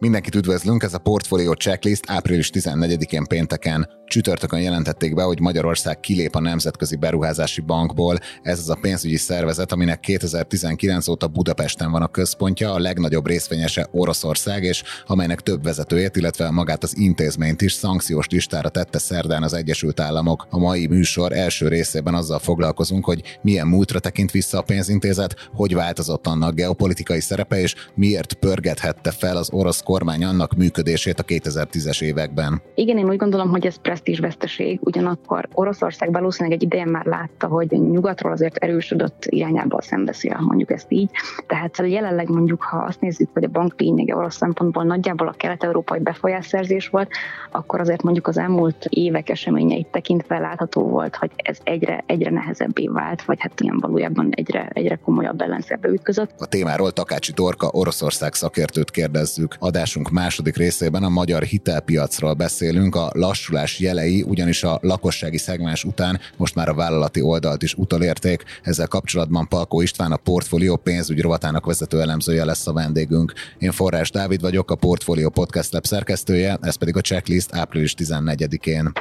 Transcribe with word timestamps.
Mindenkit 0.00 0.34
üdvözlünk, 0.34 0.82
ez 0.82 0.94
a 0.94 0.98
Portfolio 0.98 1.52
Checklist 1.52 2.04
április 2.06 2.50
14-én 2.52 3.24
pénteken 3.24 3.88
Csütörtökön 4.04 4.60
jelentették 4.60 5.14
be, 5.14 5.22
hogy 5.22 5.40
Magyarország 5.40 6.00
kilép 6.00 6.34
a 6.34 6.40
Nemzetközi 6.40 6.96
Beruházási 6.96 7.60
Bankból. 7.60 8.18
Ez 8.42 8.58
az 8.58 8.70
a 8.70 8.78
pénzügyi 8.80 9.16
szervezet, 9.16 9.72
aminek 9.72 10.00
2019 10.00 11.08
óta 11.08 11.26
Budapesten 11.26 11.90
van 11.90 12.02
a 12.02 12.06
központja, 12.08 12.72
a 12.72 12.78
legnagyobb 12.78 13.26
részvényese 13.26 13.88
Oroszország, 13.90 14.62
és 14.62 14.82
amelynek 15.06 15.40
több 15.40 15.62
vezetőjét, 15.62 16.16
illetve 16.16 16.50
magát 16.50 16.82
az 16.82 16.96
intézményt 16.96 17.62
is 17.62 17.72
szankciós 17.72 18.26
listára 18.28 18.68
tette 18.68 18.98
szerdán 18.98 19.42
az 19.42 19.52
Egyesült 19.52 20.00
Államok. 20.00 20.46
A 20.50 20.58
mai 20.58 20.86
műsor 20.86 21.32
első 21.32 21.68
részében 21.68 22.14
azzal 22.14 22.38
foglalkozunk, 22.38 23.04
hogy 23.04 23.38
milyen 23.42 23.66
múltra 23.66 23.98
tekint 23.98 24.30
vissza 24.30 24.58
a 24.58 24.62
pénzintézet, 24.62 25.48
hogy 25.54 25.74
változott 25.74 26.26
annak 26.26 26.54
geopolitikai 26.54 27.20
szerepe, 27.20 27.60
és 27.60 27.74
miért 27.94 28.34
pörgethette 28.34 29.10
fel 29.10 29.36
az 29.36 29.50
orosz 29.52 29.82
kormány 29.90 30.24
annak 30.24 30.54
működését 30.54 31.18
a 31.18 31.22
2010-es 31.22 32.02
években. 32.02 32.62
Igen, 32.74 32.98
én 32.98 33.08
úgy 33.08 33.16
gondolom, 33.16 33.48
hogy 33.48 33.66
ez 33.66 33.76
veszteség, 34.20 34.78
ugyanakkor 34.82 35.48
Oroszország 35.52 36.12
valószínűleg 36.12 36.58
egy 36.58 36.62
ideje 36.62 36.84
már 36.84 37.04
látta, 37.04 37.46
hogy 37.46 37.70
nyugatról 37.70 38.32
azért 38.32 38.56
erősödött 38.56 39.24
irányába 39.26 39.82
szembeszél, 39.82 40.38
mondjuk 40.40 40.70
ezt 40.70 40.86
így. 40.88 41.10
Tehát 41.46 41.78
jelenleg 41.78 42.28
mondjuk, 42.28 42.62
ha 42.62 42.78
azt 42.78 43.00
nézzük, 43.00 43.28
hogy 43.32 43.44
a 43.44 43.48
bank 43.48 43.74
lényege 43.80 44.16
orosz 44.16 44.36
szempontból 44.36 44.84
nagyjából 44.84 45.28
a 45.28 45.34
kelet-európai 45.36 45.98
befolyásszerzés 45.98 46.88
volt, 46.88 47.10
akkor 47.50 47.80
azért 47.80 48.02
mondjuk 48.02 48.26
az 48.26 48.38
elmúlt 48.38 48.86
évek 48.88 49.28
eseményeit 49.28 49.86
tekintve 49.86 50.38
látható 50.38 50.82
volt, 50.82 51.16
hogy 51.16 51.30
ez 51.36 51.58
egyre, 51.64 52.04
egyre 52.06 52.30
nehezebbé 52.30 52.86
vált, 52.86 53.22
vagy 53.22 53.40
hát 53.40 53.60
ilyen 53.60 53.78
valójában 53.78 54.28
egyre, 54.30 54.70
egyre 54.72 54.96
komolyabb 54.96 55.40
ellenszerbe 55.40 55.88
ütközött. 55.88 56.30
A 56.38 56.46
témáról 56.46 56.90
Takácsi 56.90 57.32
Torka 57.32 57.68
Oroszország 57.72 58.34
szakértőt 58.34 58.90
kérdezzük. 58.90 59.56
Adásunk 59.80 60.10
második 60.10 60.56
részében 60.56 61.02
a 61.02 61.08
magyar 61.08 61.42
hitelpiacról 61.42 62.34
beszélünk, 62.34 62.94
a 62.94 63.10
lassulás 63.14 63.78
jelei 63.78 64.22
ugyanis 64.22 64.62
a 64.62 64.78
lakossági 64.82 65.38
szegmens 65.38 65.84
után 65.84 66.20
most 66.36 66.54
már 66.54 66.68
a 66.68 66.74
vállalati 66.74 67.20
oldalt 67.20 67.62
is 67.62 67.74
utolérték. 67.74 68.44
Ezzel 68.62 68.86
kapcsolatban 68.86 69.48
Palkó 69.48 69.80
István 69.80 70.12
a 70.12 70.16
Portfolio 70.16 70.76
pénzügyi 70.76 71.20
rovatának 71.20 71.66
vezető 71.66 72.00
elemzője 72.00 72.44
lesz 72.44 72.66
a 72.66 72.72
vendégünk. 72.72 73.32
Én 73.58 73.72
Forrás 73.72 74.10
Dávid 74.10 74.40
vagyok, 74.40 74.70
a 74.70 74.74
Portfolio 74.74 75.30
Podcast 75.30 75.72
Lab 75.72 75.84
szerkesztője, 75.84 76.58
ez 76.60 76.76
pedig 76.76 76.96
a 76.96 77.00
checklist 77.00 77.54
április 77.54 77.94
14-én. 77.98 78.92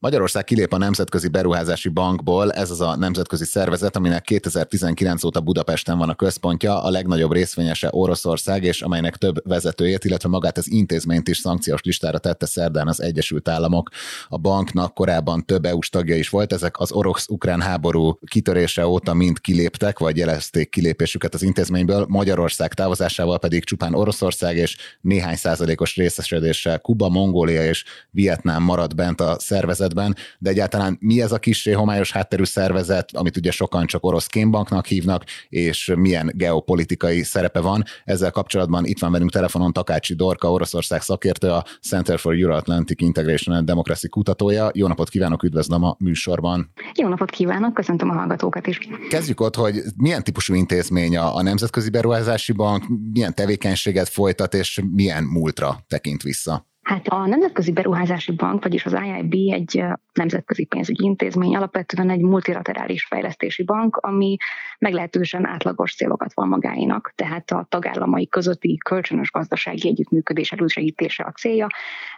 Magyarország 0.00 0.44
kilép 0.44 0.72
a 0.72 0.78
Nemzetközi 0.78 1.28
Beruházási 1.28 1.88
Bankból, 1.88 2.52
ez 2.52 2.70
az 2.70 2.80
a 2.80 2.96
nemzetközi 2.96 3.44
szervezet, 3.44 3.96
aminek 3.96 4.22
2019 4.22 5.24
óta 5.24 5.40
Budapesten 5.40 5.98
van 5.98 6.08
a 6.08 6.14
központja, 6.14 6.82
a 6.82 6.90
legnagyobb 6.90 7.32
részvényese 7.32 7.88
Oroszország, 7.90 8.64
és 8.64 8.82
amelynek 8.82 9.16
több 9.16 9.48
vezetőjét, 9.48 10.04
illetve 10.04 10.28
magát 10.28 10.58
az 10.58 10.70
intézményt 10.70 11.28
is 11.28 11.36
szankciós 11.36 11.82
listára 11.82 12.18
tette 12.18 12.46
szerdán 12.46 12.88
az 12.88 13.02
Egyesült 13.02 13.48
Államok. 13.48 13.88
A 14.28 14.38
banknak 14.38 14.94
korábban 14.94 15.44
több 15.44 15.64
EU-s 15.64 15.88
tagja 15.88 16.16
is 16.16 16.28
volt, 16.28 16.52
ezek 16.52 16.80
az 16.80 16.92
orosz-ukrán 16.92 17.60
háború 17.60 18.18
kitörése 18.26 18.86
óta 18.86 19.14
mind 19.14 19.40
kiléptek, 19.40 19.98
vagy 19.98 20.16
jelezték 20.16 20.70
kilépésüket 20.70 21.34
az 21.34 21.42
intézményből, 21.42 22.06
Magyarország 22.08 22.74
távozásával 22.74 23.38
pedig 23.38 23.64
csupán 23.64 23.94
Oroszország 23.94 24.56
és 24.56 24.76
néhány 25.00 25.36
százalékos 25.36 25.96
részesedéssel 25.96 26.78
Kuba, 26.78 27.08
Mongólia 27.08 27.64
és 27.64 27.84
Vietnám 28.10 28.62
maradt 28.62 28.94
bent 28.94 29.20
a 29.20 29.36
szervezet 29.38 29.86
szervezetben, 29.88 30.16
de 30.38 30.50
egyáltalán 30.50 30.96
mi 31.00 31.20
ez 31.20 31.32
a 31.32 31.38
kis 31.38 31.68
homályos 31.74 32.12
hátterű 32.12 32.44
szervezet, 32.44 33.16
amit 33.16 33.36
ugye 33.36 33.50
sokan 33.50 33.86
csak 33.86 34.04
orosz 34.04 34.26
kémbanknak 34.26 34.86
hívnak, 34.86 35.24
és 35.48 35.92
milyen 35.96 36.32
geopolitikai 36.34 37.22
szerepe 37.22 37.60
van. 37.60 37.84
Ezzel 38.04 38.30
kapcsolatban 38.30 38.84
itt 38.84 38.98
van 38.98 39.12
velünk 39.12 39.30
telefonon 39.30 39.72
Takácsi 39.72 40.14
Dorka, 40.14 40.50
Oroszország 40.50 41.02
szakértő, 41.02 41.48
a 41.48 41.64
Center 41.82 42.18
for 42.18 42.34
Euro-Atlantic 42.34 43.02
Integration 43.02 43.56
and 43.56 43.66
Democracy 43.66 44.08
kutatója. 44.08 44.70
Jó 44.74 44.86
napot 44.86 45.08
kívánok, 45.08 45.42
üdvözlöm 45.42 45.84
a 45.84 45.96
műsorban. 45.98 46.72
Jó 46.94 47.08
napot 47.08 47.30
kívánok, 47.30 47.74
köszöntöm 47.74 48.10
a 48.10 48.14
hallgatókat 48.14 48.66
is. 48.66 48.78
Kezdjük 49.08 49.40
ott, 49.40 49.54
hogy 49.54 49.82
milyen 49.96 50.24
típusú 50.24 50.54
intézmény 50.54 51.16
a, 51.16 51.36
a 51.36 51.42
Nemzetközi 51.42 51.90
Beruházási 51.90 52.52
Bank, 52.52 52.84
milyen 53.12 53.34
tevékenységet 53.34 54.08
folytat, 54.08 54.54
és 54.54 54.82
milyen 54.90 55.24
múltra 55.24 55.84
tekint 55.88 56.22
vissza? 56.22 56.66
Hát 56.88 57.08
a 57.08 57.26
Nemzetközi 57.26 57.72
Beruházási 57.72 58.32
Bank, 58.32 58.62
vagyis 58.62 58.86
az 58.86 58.96
IIB 59.04 59.52
egy 59.52 59.84
nemzetközi 60.12 60.64
pénzügyi 60.64 61.04
intézmény, 61.04 61.56
alapvetően 61.56 62.10
egy 62.10 62.20
multilaterális 62.20 63.04
fejlesztési 63.04 63.62
bank, 63.62 63.96
ami 63.96 64.36
meglehetősen 64.78 65.46
átlagos 65.46 65.94
célokat 65.94 66.34
van 66.34 66.48
magáinak, 66.48 67.12
tehát 67.14 67.50
a 67.50 67.66
tagállamai 67.68 68.28
közötti 68.28 68.76
kölcsönös 68.84 69.30
gazdasági 69.30 69.88
együttműködés 69.88 70.52
elősegítése 70.52 71.24
a 71.24 71.30
célja. 71.32 71.66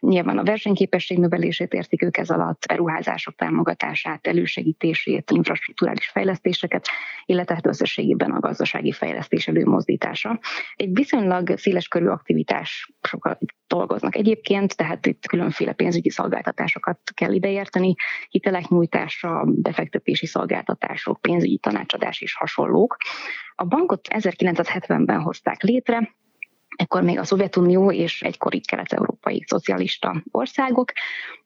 Nyilván 0.00 0.38
a 0.38 0.44
versenyképesség 0.44 1.18
növelését 1.18 1.72
értik 1.72 2.02
ők 2.02 2.16
ez 2.16 2.30
alatt, 2.30 2.64
beruházások 2.68 3.34
támogatását, 3.34 4.26
elősegítését, 4.26 5.30
infrastruktúrális 5.30 6.08
fejlesztéseket, 6.08 6.86
illetve 7.26 7.54
hát 7.54 7.66
összességében 7.66 8.30
a 8.30 8.40
gazdasági 8.40 8.92
fejlesztés 8.92 9.48
előmozdítása. 9.48 10.40
Egy 10.76 10.90
viszonylag 10.92 11.58
széles 11.58 11.88
körű 11.88 12.06
aktivitás 12.06 12.92
dolgoznak 13.74 14.16
egyébként, 14.16 14.76
tehát 14.76 15.06
itt 15.06 15.26
különféle 15.26 15.72
pénzügyi 15.72 16.10
szolgáltatásokat 16.10 16.98
kell 17.14 17.32
ideérteni, 17.32 17.94
hitelek 18.28 18.68
nyújtása, 18.68 19.44
befektetési 19.46 20.26
szolgáltatások, 20.26 21.20
pénzügyi 21.20 21.58
tanácsadás 21.58 22.20
és 22.20 22.34
hasonlók. 22.34 22.96
A 23.54 23.64
bankot 23.64 24.08
1970-ben 24.10 25.20
hozták 25.20 25.62
létre, 25.62 26.14
ekkor 26.76 27.02
még 27.02 27.18
a 27.18 27.24
Szovjetunió 27.24 27.92
és 27.92 28.22
egykori 28.22 28.60
kelet-európai 28.60 29.44
szocialista 29.46 30.22
országok. 30.30 30.92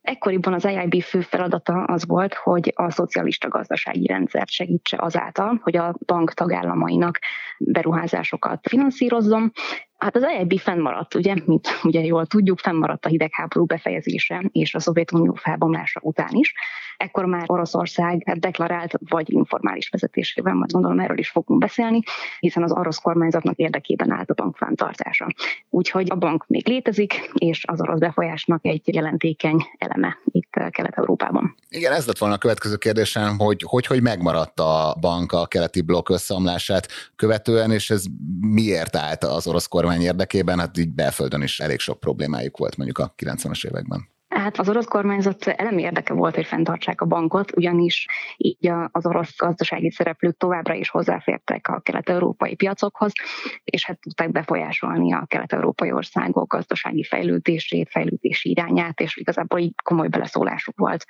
Ekkoriban 0.00 0.52
az 0.52 0.64
EIB 0.64 1.02
fő 1.02 1.20
feladata 1.20 1.84
az 1.84 2.06
volt, 2.06 2.34
hogy 2.34 2.72
a 2.74 2.90
szocialista 2.90 3.48
gazdasági 3.48 4.06
rendszert 4.06 4.50
segítse 4.50 4.96
azáltal, 5.00 5.60
hogy 5.62 5.76
a 5.76 5.94
bank 6.06 6.32
tagállamainak 6.32 7.18
beruházásokat 7.58 8.68
finanszírozzon, 8.68 9.52
Hát 9.98 10.16
az 10.16 10.22
EIB 10.22 10.58
fennmaradt, 10.58 11.14
ugye, 11.14 11.34
mint 11.44 11.68
ugye 11.82 12.00
jól 12.00 12.26
tudjuk, 12.26 12.58
fennmaradt 12.58 13.04
a 13.04 13.08
hidegháború 13.08 13.64
befejezése 13.64 14.48
és 14.52 14.74
a 14.74 14.80
Szovjetunió 14.80 15.34
felbomlása 15.34 16.00
után 16.02 16.30
is. 16.32 16.54
Ekkor 16.96 17.24
már 17.24 17.44
Oroszország 17.46 18.38
deklarált 18.38 18.92
vagy 19.08 19.32
informális 19.32 19.88
vezetésével, 19.88 20.54
majd 20.54 20.70
gondolom 20.70 21.00
erről 21.00 21.18
is 21.18 21.30
fogunk 21.30 21.60
beszélni, 21.60 22.00
hiszen 22.38 22.62
az 22.62 22.72
orosz 22.72 22.98
kormányzatnak 22.98 23.56
érdekében 23.56 24.10
állt 24.10 24.30
a 24.30 24.34
bank 24.34 24.56
fenntartása. 24.56 25.26
Úgyhogy 25.70 26.10
a 26.10 26.14
bank 26.14 26.44
még 26.46 26.68
létezik, 26.68 27.30
és 27.34 27.64
az 27.66 27.80
orosz 27.80 27.98
befolyásnak 27.98 28.66
egy 28.66 28.94
jelentékeny 28.94 29.62
eleme 29.78 30.18
itt 30.24 30.50
Kelet-Európában. 30.70 31.54
Igen, 31.68 31.92
ez 31.92 32.06
lett 32.06 32.18
volna 32.18 32.34
a 32.34 32.38
következő 32.38 32.76
kérdésem, 32.76 33.38
hogy 33.38 33.62
hogy, 33.66 33.86
hogy 33.86 34.02
megmaradt 34.02 34.60
a 34.60 34.96
bank 35.00 35.32
a 35.32 35.46
keleti 35.46 35.80
blokk 35.80 36.08
összeomlását 36.08 36.88
követően, 37.16 37.70
és 37.70 37.90
ez 37.90 38.04
miért 38.40 38.96
állt 38.96 39.24
az 39.24 39.46
orosz 39.46 39.66
kormány 39.66 39.83
érdekében? 39.92 40.58
Hát 40.58 40.78
így 40.78 40.92
belföldön 40.94 41.42
is 41.42 41.60
elég 41.60 41.78
sok 41.78 42.00
problémájuk 42.00 42.56
volt 42.56 42.76
mondjuk 42.76 42.98
a 42.98 43.14
90-es 43.16 43.66
években. 43.66 44.13
Hát 44.34 44.58
az 44.58 44.68
orosz 44.68 44.86
kormányzat 44.86 45.46
elemi 45.46 45.82
érdeke 45.82 46.14
volt, 46.14 46.34
hogy 46.34 46.46
fenntartsák 46.46 47.00
a 47.00 47.06
bankot, 47.06 47.56
ugyanis 47.56 48.06
így 48.36 48.70
az 48.90 49.06
orosz 49.06 49.36
gazdasági 49.36 49.90
szereplők 49.90 50.36
továbbra 50.36 50.74
is 50.74 50.88
hozzáfértek 50.88 51.68
a 51.68 51.80
kelet-európai 51.80 52.54
piacokhoz, 52.54 53.12
és 53.64 53.86
hát 53.86 54.00
tudták 54.00 54.30
befolyásolni 54.30 55.12
a 55.12 55.24
kelet-európai 55.26 55.92
országok 55.92 56.52
gazdasági 56.52 57.02
fejlődését, 57.02 57.90
fejlődési 57.90 58.50
irányát, 58.50 59.00
és 59.00 59.16
igazából 59.16 59.58
így 59.58 59.74
komoly 59.82 60.08
beleszólásuk 60.08 60.78
volt 60.78 61.04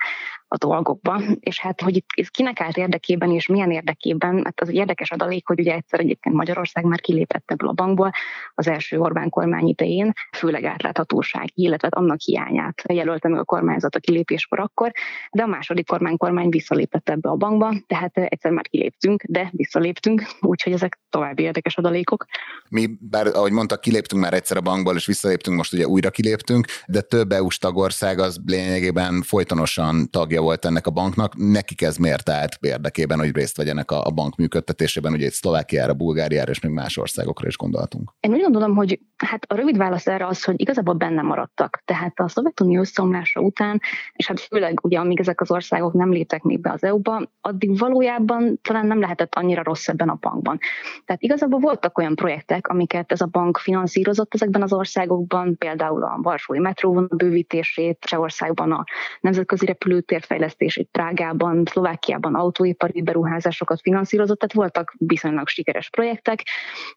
a 0.47 0.57
dolgokba. 0.57 1.21
És 1.39 1.59
hát, 1.59 1.81
hogy 1.81 1.95
itt 1.95 2.07
ez 2.15 2.27
kinek 2.27 2.61
állt 2.61 2.77
érdekében, 2.77 3.31
és 3.31 3.47
milyen 3.47 3.71
érdekében, 3.71 4.41
hát 4.43 4.61
az 4.61 4.69
egy 4.69 4.75
érdekes 4.75 5.11
adalék, 5.11 5.47
hogy 5.47 5.59
ugye 5.59 5.73
egyszer 5.73 5.99
egyébként 5.99 6.35
Magyarország 6.35 6.83
már 6.83 7.01
kilépett 7.01 7.51
ebből 7.51 7.69
a 7.69 7.73
bankból 7.73 8.11
az 8.53 8.67
első 8.67 8.99
Orbán 8.99 9.29
kormány 9.29 9.67
idején, 9.67 10.11
főleg 10.31 10.63
átláthatóság, 10.63 11.45
illetve 11.53 11.87
annak 11.91 12.19
hiányát 12.19 12.81
jelölt 12.93 13.14
jelölte 13.15 13.27
meg 13.29 13.39
a 13.39 13.43
kormányzat 13.43 13.95
a 13.95 13.99
kilépéskor 13.99 14.59
akkor, 14.59 14.91
de 15.31 15.43
a 15.43 15.47
második 15.47 15.87
kormány 15.87 16.17
kormány 16.17 16.49
visszalépett 16.49 17.09
ebbe 17.09 17.29
a 17.29 17.35
bankba, 17.35 17.73
tehát 17.87 18.17
egyszer 18.17 18.51
már 18.51 18.67
kiléptünk, 18.67 19.23
de 19.27 19.49
visszaléptünk, 19.51 20.23
úgyhogy 20.41 20.73
ezek 20.73 20.99
további 21.09 21.43
érdekes 21.43 21.77
adalékok. 21.77 22.25
Mi, 22.69 22.89
bár 22.99 23.27
ahogy 23.27 23.51
mondta, 23.51 23.77
kiléptünk 23.77 24.21
már 24.21 24.33
egyszer 24.33 24.57
a 24.57 24.61
bankból, 24.61 24.95
és 24.95 25.05
visszaléptünk, 25.05 25.57
most 25.57 25.73
ugye 25.73 25.87
újra 25.87 26.09
kiléptünk, 26.09 26.65
de 26.87 27.01
több 27.01 27.31
EU-s 27.31 27.57
tagország 27.57 28.19
az 28.19 28.39
lényegében 28.45 29.21
folytonosan 29.21 30.09
tagja 30.09 30.41
volt 30.41 30.65
ennek 30.65 30.87
a 30.87 30.91
banknak. 30.91 31.33
Nekik 31.35 31.81
ez 31.81 31.97
miért 31.97 32.29
állt 32.29 32.57
érdekében, 32.59 33.19
hogy 33.19 33.35
részt 33.35 33.57
vegyenek 33.57 33.91
a, 33.91 34.05
a 34.05 34.11
bank 34.11 34.35
működtetésében, 34.35 35.13
ugye 35.13 35.25
itt 35.25 35.31
Szlovákiára, 35.31 35.93
Bulgáriára 35.93 36.51
és 36.51 36.59
még 36.59 36.71
más 36.71 36.97
országokra 36.97 37.47
is 37.47 37.57
gondoltunk. 37.57 38.11
Én 38.19 38.31
úgy 38.31 38.41
gondolom, 38.41 38.75
hogy 38.75 38.99
hát 39.17 39.45
a 39.47 39.55
rövid 39.55 39.77
válasz 39.77 40.07
erre 40.07 40.27
az, 40.27 40.43
hogy 40.43 40.61
igazából 40.61 40.93
benne 40.93 41.21
maradtak. 41.21 41.81
Tehát 41.85 42.19
a 42.19 42.27
Szovjetunió 42.27 42.83
összeomlása 43.05 43.39
után, 43.39 43.81
és 44.13 44.27
hát 44.27 44.39
főleg 44.39 44.79
ugye 44.83 44.99
amíg 44.99 45.19
ezek 45.19 45.41
az 45.41 45.51
országok 45.51 45.93
nem 45.93 46.11
léptek 46.11 46.43
még 46.43 46.59
be 46.59 46.71
az 46.71 46.83
EU-ba, 46.83 47.21
addig 47.41 47.77
valójában 47.77 48.59
talán 48.61 48.87
nem 48.87 48.99
lehetett 48.99 49.35
annyira 49.35 49.63
rossz 49.63 49.87
ebben 49.87 50.09
a 50.09 50.17
bankban. 50.19 50.59
Tehát 51.05 51.21
igazából 51.21 51.59
voltak 51.59 51.97
olyan 51.97 52.15
projektek, 52.15 52.67
amiket 52.67 53.11
ez 53.11 53.21
a 53.21 53.25
bank 53.25 53.57
finanszírozott 53.57 54.33
ezekben 54.33 54.61
az 54.61 54.73
országokban, 54.73 55.57
például 55.57 56.03
a 56.03 56.19
Varsói 56.21 56.59
metróvonal 56.59 57.09
bővítését, 57.15 57.97
Csehországban 57.99 58.71
a 58.71 58.83
nemzetközi 59.21 59.65
repülőtér 59.65 60.23
fejlesztését, 60.23 60.89
Prágában, 60.91 61.63
Szlovákiában 61.65 62.35
autóipari 62.35 63.01
beruházásokat 63.01 63.81
finanszírozott, 63.81 64.39
tehát 64.39 64.55
voltak 64.55 64.93
viszonylag 64.97 65.47
sikeres 65.47 65.89
projektek, 65.89 66.43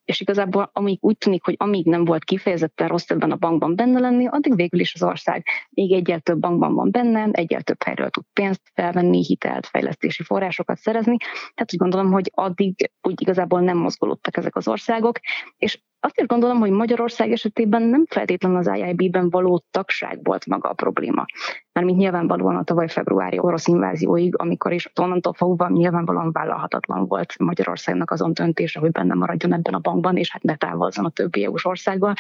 és 0.04 0.20
igazából 0.20 0.70
amíg 0.72 0.98
úgy 1.00 1.18
tűnik, 1.18 1.44
hogy 1.44 1.54
amíg 1.58 1.86
nem 1.86 2.04
volt 2.04 2.24
kifejezetten 2.24 2.88
rossz 2.88 3.10
ebben 3.10 3.30
a 3.30 3.36
bankban 3.36 3.76
benne 3.76 4.00
lenni, 4.00 4.26
addig 4.26 4.56
végül 4.56 4.80
is 4.80 4.94
az 4.94 5.02
ország 5.02 5.46
még 5.70 5.90
egyel 5.98 6.20
több 6.20 6.38
bankban 6.38 6.74
van 6.74 6.90
benne, 6.90 7.28
egyel 7.32 7.62
több 7.62 7.82
helyről 7.82 8.10
tud 8.10 8.24
pénzt 8.32 8.62
felvenni, 8.74 9.24
hitelt, 9.24 9.66
fejlesztési 9.66 10.22
forrásokat 10.22 10.78
szerezni. 10.78 11.16
Tehát 11.54 11.72
úgy 11.72 11.78
gondolom, 11.78 12.12
hogy 12.12 12.30
addig 12.34 12.90
úgy 13.02 13.20
igazából 13.20 13.60
nem 13.60 13.76
mozgolódtak 13.76 14.36
ezek 14.36 14.56
az 14.56 14.68
országok, 14.68 15.18
és 15.56 15.82
azt 16.00 16.20
is 16.20 16.26
gondolom, 16.26 16.58
hogy 16.58 16.70
Magyarország 16.70 17.32
esetében 17.32 17.82
nem 17.82 18.04
feltétlenül 18.08 18.58
az 18.58 18.70
IIB-ben 18.74 19.30
való 19.30 19.64
tagság 19.70 20.18
volt 20.22 20.46
maga 20.46 20.68
a 20.68 20.72
probléma. 20.72 21.24
Mármint 21.72 21.98
nyilvánvalóan 21.98 22.56
a 22.56 22.64
tavaly 22.64 22.88
februári 22.88 23.38
orosz 23.38 23.66
invázióig, 23.66 24.34
amikor 24.36 24.72
is 24.72 24.90
onnantól 25.00 25.32
fogva 25.32 25.68
nyilvánvalóan 25.68 26.32
vállalhatatlan 26.32 27.06
volt 27.06 27.38
Magyarországnak 27.38 28.10
azon 28.10 28.32
döntése, 28.32 28.80
hogy 28.80 28.90
benne 28.90 29.14
maradjon 29.14 29.52
ebben 29.52 29.74
a 29.74 29.78
bankban, 29.78 30.16
és 30.16 30.30
hát 30.32 30.42
ne 30.42 30.56
távozzon 30.56 31.04
a 31.04 31.10
többi 31.10 31.44
EU-s 31.44 31.64
országgal. 31.64 32.14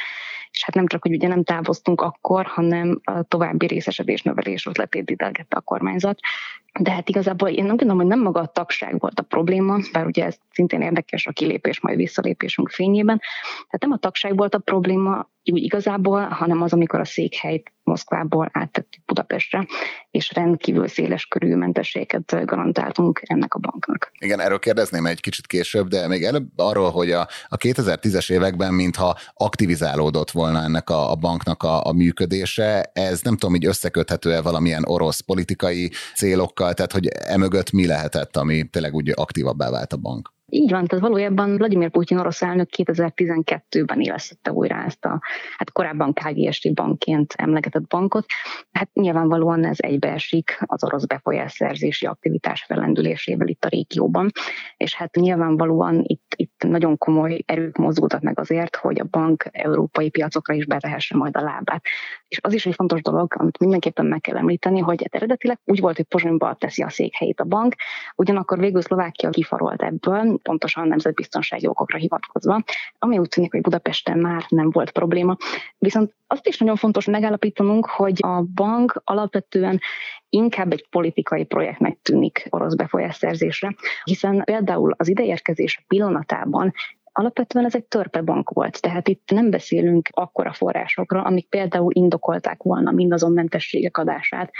És 0.50 0.64
hát 0.64 0.74
nem 0.74 0.86
csak, 0.86 1.02
hogy 1.02 1.12
ugye 1.12 1.28
nem 1.28 1.44
távoztunk 1.44 2.00
akkor, 2.00 2.46
hanem 2.46 3.00
a 3.04 3.22
további 3.22 3.66
részesedés 3.66 4.22
növelés 4.22 4.66
ötletét 4.66 5.04
didelgette 5.04 5.56
a 5.56 5.60
kormányzat. 5.60 6.18
De 6.80 6.90
hát 6.90 7.08
igazából 7.08 7.48
én 7.48 7.64
nem 7.64 7.76
gondolom, 7.76 7.96
hogy 7.96 8.06
nem 8.06 8.20
maga 8.20 8.40
a 8.40 8.46
tagság 8.46 9.00
volt 9.00 9.20
a 9.20 9.22
probléma, 9.22 9.78
bár 9.92 10.06
ugye 10.06 10.24
ez 10.24 10.36
szintén 10.52 10.80
érdekes 10.80 11.26
a 11.26 11.32
kilépés, 11.32 11.80
majd 11.80 11.96
visszalépésünk 11.96 12.68
fényében. 12.68 13.20
Tehát 13.70 13.80
nem 13.80 13.92
a 13.92 13.98
tagság 13.98 14.36
volt 14.36 14.54
a 14.54 14.58
probléma, 14.58 15.30
úgy 15.52 15.62
igazából, 15.62 16.20
hanem 16.20 16.62
az, 16.62 16.72
amikor 16.72 17.00
a 17.00 17.04
székhelyt 17.04 17.72
Moszkvából 17.82 18.48
áttettük 18.52 19.04
Budapestre, 19.04 19.66
és 20.10 20.32
rendkívül 20.32 20.88
széles 20.88 21.26
körű 21.26 21.54
mentességet 21.54 22.44
garantáltunk 22.44 23.20
ennek 23.22 23.54
a 23.54 23.58
banknak. 23.58 24.10
Igen, 24.18 24.40
erről 24.40 24.58
kérdezném 24.58 25.06
egy 25.06 25.20
kicsit 25.20 25.46
később, 25.46 25.88
de 25.88 26.08
még 26.08 26.24
előbb 26.24 26.48
arról, 26.56 26.90
hogy 26.90 27.10
a, 27.10 27.28
a 27.48 27.56
2010-es 27.56 28.32
években 28.32 28.74
mintha 28.74 29.16
aktivizálódott 29.34 30.30
volna 30.30 30.62
ennek 30.62 30.90
a, 30.90 31.10
a 31.10 31.14
banknak 31.14 31.62
a, 31.62 31.86
a 31.86 31.92
működése, 31.92 32.90
ez 32.92 33.20
nem 33.22 33.36
tudom, 33.36 33.54
így 33.54 33.66
összeköthető-e 33.66 34.42
valamilyen 34.42 34.84
orosz 34.86 35.20
politikai 35.20 35.90
célokkal, 36.14 36.74
tehát 36.74 36.92
hogy 36.92 37.06
emögött 37.06 37.70
mi 37.70 37.86
lehetett, 37.86 38.36
ami 38.36 38.68
tényleg 38.68 38.94
úgy 38.94 39.12
aktívabbá 39.14 39.70
vált 39.70 39.92
a 39.92 39.96
bank? 39.96 40.36
Így 40.50 40.70
van, 40.70 40.86
tehát 40.86 41.04
valójában 41.04 41.56
Vladimir 41.56 41.90
Putyin 41.90 42.18
orosz 42.18 42.42
elnök 42.42 42.68
2012-ben 42.76 44.00
élesztette 44.00 44.52
újra 44.52 44.76
ezt 44.84 45.04
a, 45.04 45.20
hát 45.56 45.72
korábban 45.72 46.12
KGST 46.12 46.74
bankként 46.74 47.32
emlegetett 47.36 47.86
bankot. 47.86 48.26
Hát 48.72 48.90
nyilvánvalóan 48.92 49.64
ez 49.64 49.76
egybeesik 49.80 50.58
az 50.66 50.84
orosz 50.84 51.04
befolyásszerzési 51.04 52.06
aktivitás 52.06 52.64
felendülésével 52.64 53.48
itt 53.48 53.64
a 53.64 53.68
régióban, 53.68 54.30
és 54.76 54.94
hát 54.94 55.14
nyilvánvalóan 55.14 56.00
itt, 56.02 56.32
itt 56.36 56.62
nagyon 56.66 56.98
komoly 56.98 57.42
erők 57.46 57.76
mozultak 57.76 58.20
meg 58.20 58.38
azért, 58.38 58.76
hogy 58.76 59.00
a 59.00 59.06
bank 59.10 59.48
európai 59.52 60.10
piacokra 60.10 60.54
is 60.54 60.66
betehesse 60.66 61.16
majd 61.16 61.36
a 61.36 61.42
lábát. 61.42 61.84
És 62.28 62.38
az 62.42 62.52
is 62.52 62.66
egy 62.66 62.74
fontos 62.74 63.02
dolog, 63.02 63.34
amit 63.36 63.58
mindenképpen 63.58 64.06
meg 64.06 64.20
kell 64.20 64.36
említeni, 64.36 64.78
hogy 64.78 65.06
eredetileg 65.10 65.58
úgy 65.64 65.80
volt, 65.80 65.96
hogy 65.96 66.06
Pozsonyba 66.06 66.54
teszi 66.54 66.82
a 66.82 66.88
székhelyét 66.88 67.40
a 67.40 67.44
bank, 67.44 67.74
ugyanakkor 68.16 68.58
végül 68.58 68.82
Szlovákia 68.82 69.30
kifarolt 69.30 69.82
ebből, 69.82 70.37
pontosan 70.42 70.88
nemzetbiztonsági 70.88 71.66
okokra 71.66 71.98
hivatkozva, 71.98 72.62
ami 72.98 73.18
úgy 73.18 73.28
tűnik, 73.28 73.52
hogy 73.52 73.60
Budapesten 73.60 74.18
már 74.18 74.44
nem 74.48 74.70
volt 74.70 74.90
probléma. 74.90 75.36
Viszont 75.78 76.14
azt 76.26 76.46
is 76.46 76.58
nagyon 76.58 76.76
fontos 76.76 77.04
megállapítanunk, 77.04 77.86
hogy 77.86 78.18
a 78.22 78.42
bank 78.54 79.00
alapvetően 79.04 79.80
inkább 80.28 80.72
egy 80.72 80.88
politikai 80.88 81.44
projektnek 81.44 81.98
tűnik 82.02 82.46
orosz 82.50 82.74
befolyásszerzésre, 82.74 83.74
hiszen 84.04 84.42
például 84.44 84.94
az 84.96 85.08
ideérkezés 85.08 85.84
pillanatában 85.86 86.72
Alapvetően 87.18 87.64
ez 87.64 87.74
egy 87.74 87.84
törpebank 87.84 88.50
volt, 88.50 88.80
tehát 88.80 89.08
itt 89.08 89.30
nem 89.30 89.50
beszélünk 89.50 90.08
akkora 90.12 90.52
forrásokra, 90.52 91.22
amik 91.22 91.48
például 91.48 91.92
indokolták 91.94 92.62
volna 92.62 92.90
mindazon 92.90 93.32
mentességek 93.32 93.98
adását, 93.98 94.50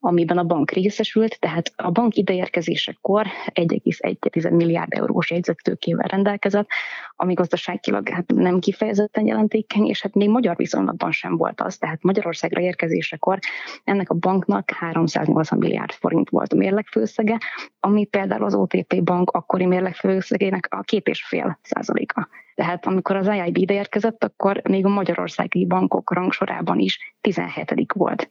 amiben 0.00 0.38
a 0.38 0.44
bank 0.44 0.70
részesült, 0.70 1.40
tehát 1.40 1.72
a 1.76 1.90
bank 1.90 2.14
ideérkezésekor 2.16 3.26
1,1 3.52 4.50
milliárd 4.50 4.92
eurós 4.94 5.30
jegyzettőkével 5.30 6.08
rendelkezett, 6.08 6.68
ami 7.16 7.34
gazdaságilag 7.34 8.08
hát 8.08 8.26
nem 8.26 8.58
kifejezetten 8.58 9.26
jelentékeny, 9.26 9.86
és 9.86 10.02
hát 10.02 10.14
még 10.14 10.28
magyar 10.28 10.56
viszonylatban 10.56 11.12
sem 11.12 11.36
volt 11.36 11.60
az, 11.60 11.76
tehát 11.76 12.02
Magyarországra 12.02 12.60
érkezésekor 12.60 13.38
ennek 13.84 14.10
a 14.10 14.14
banknak 14.14 14.70
380 14.70 15.58
milliárd 15.58 15.92
forint 15.92 16.30
volt 16.30 16.52
a 16.52 16.56
mérlegfőszege, 16.56 17.38
ami 17.80 18.04
például 18.04 18.44
az 18.44 18.54
OTP 18.54 19.02
bank 19.02 19.30
akkori 19.30 19.66
mérlegfőszegének 19.66 20.68
a 20.70 20.80
két 20.80 21.06
és 21.06 21.24
fél 21.24 21.58
százaléka. 21.62 22.28
Tehát 22.54 22.86
amikor 22.86 23.16
az 23.16 23.28
IIB 23.28 23.56
ide 23.56 23.74
érkezett, 23.74 24.24
akkor 24.24 24.60
még 24.68 24.84
a 24.84 24.88
magyarországi 24.88 25.66
bankok 25.66 26.12
rangsorában 26.12 26.78
is 26.78 27.16
17 27.20 27.92
volt 27.92 28.28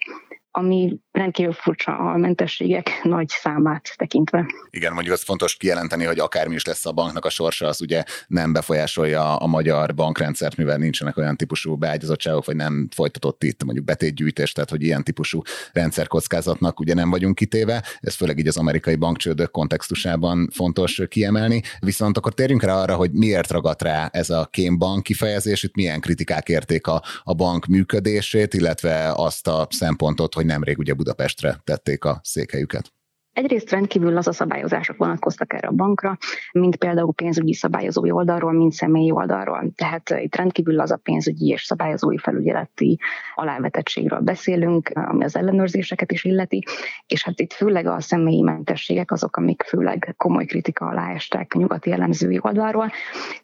ami 0.57 0.97
rendkívül 1.11 1.53
furcsa 1.53 1.97
a 1.97 2.17
mentességek 2.17 2.89
nagy 3.03 3.27
számát 3.27 3.93
tekintve. 3.95 4.45
Igen, 4.69 4.93
mondjuk 4.93 5.15
az 5.15 5.23
fontos 5.23 5.55
kijelenteni, 5.55 6.03
hogy 6.03 6.19
akármi 6.19 6.53
is 6.55 6.65
lesz 6.65 6.85
a 6.85 6.91
banknak 6.91 7.25
a 7.25 7.29
sorsa, 7.29 7.67
az 7.67 7.81
ugye 7.81 8.03
nem 8.27 8.53
befolyásolja 8.53 9.35
a 9.35 9.47
magyar 9.47 9.93
bankrendszert, 9.93 10.57
mivel 10.57 10.77
nincsenek 10.77 11.17
olyan 11.17 11.35
típusú 11.35 11.75
beágyazottságok, 11.75 12.45
vagy 12.45 12.55
nem 12.55 12.87
folytatott 12.95 13.43
itt 13.43 13.63
mondjuk 13.63 13.85
betétgyűjtés, 13.85 14.51
tehát 14.51 14.69
hogy 14.69 14.81
ilyen 14.81 15.03
típusú 15.03 15.41
rendszerkockázatnak 15.73 16.79
ugye 16.79 16.93
nem 16.93 17.09
vagyunk 17.09 17.35
kitéve. 17.35 17.83
Ez 17.99 18.15
főleg 18.15 18.37
így 18.39 18.47
az 18.47 18.57
amerikai 18.57 18.95
bankcsődök 18.95 19.51
kontextusában 19.51 20.49
fontos 20.53 21.01
kiemelni. 21.07 21.61
Viszont 21.79 22.17
akkor 22.17 22.33
térjünk 22.33 22.63
rá 22.63 22.73
arra, 22.81 22.95
hogy 22.95 23.11
miért 23.11 23.51
ragadt 23.51 23.81
rá 23.81 24.09
ez 24.11 24.29
a 24.29 24.47
kémbank 24.51 25.03
kifejezés, 25.03 25.63
itt 25.63 25.75
milyen 25.75 25.99
kritikák 25.99 26.49
érték 26.49 26.87
a, 26.87 27.01
a 27.23 27.33
bank 27.33 27.65
működését, 27.65 28.53
illetve 28.53 29.11
azt 29.15 29.47
a 29.47 29.67
szempontot, 29.69 30.33
hogy 30.33 30.44
hogy 30.45 30.53
nemrég 30.53 30.77
ugye 30.77 30.93
Budapestre 30.93 31.61
tették 31.63 32.05
a 32.05 32.19
székhelyüket. 32.23 32.91
Egyrészt 33.35 33.69
rendkívül 33.69 34.17
a 34.17 34.21
szabályozások 34.21 34.97
vonatkoztak 34.97 35.53
erre 35.53 35.67
a 35.67 35.71
bankra, 35.71 36.17
mint 36.51 36.75
például 36.75 37.13
pénzügyi 37.13 37.53
szabályozói 37.53 38.11
oldalról, 38.11 38.51
mint 38.51 38.71
személyi 38.71 39.11
oldalról. 39.11 39.71
Tehát 39.75 40.09
eh, 40.09 40.23
itt 40.23 40.35
rendkívül 40.35 40.79
a 40.79 40.99
pénzügyi 41.03 41.47
és 41.47 41.63
szabályozói 41.63 42.17
felügyeleti 42.17 42.99
alávetettségről 43.33 44.19
beszélünk, 44.19 44.89
ami 44.93 45.23
az 45.23 45.35
ellenőrzéseket 45.35 46.11
is 46.11 46.23
illeti, 46.23 46.63
és 47.07 47.23
hát 47.23 47.39
itt 47.39 47.53
főleg 47.53 47.85
a 47.85 48.01
személyi 48.01 48.41
mentességek 48.41 49.11
azok, 49.11 49.37
amik 49.37 49.63
főleg 49.63 50.13
komoly 50.17 50.45
kritika 50.45 50.85
alá 50.85 51.13
estek 51.13 51.53
nyugati 51.53 51.91
elemzői 51.91 52.39
oldalról, 52.41 52.91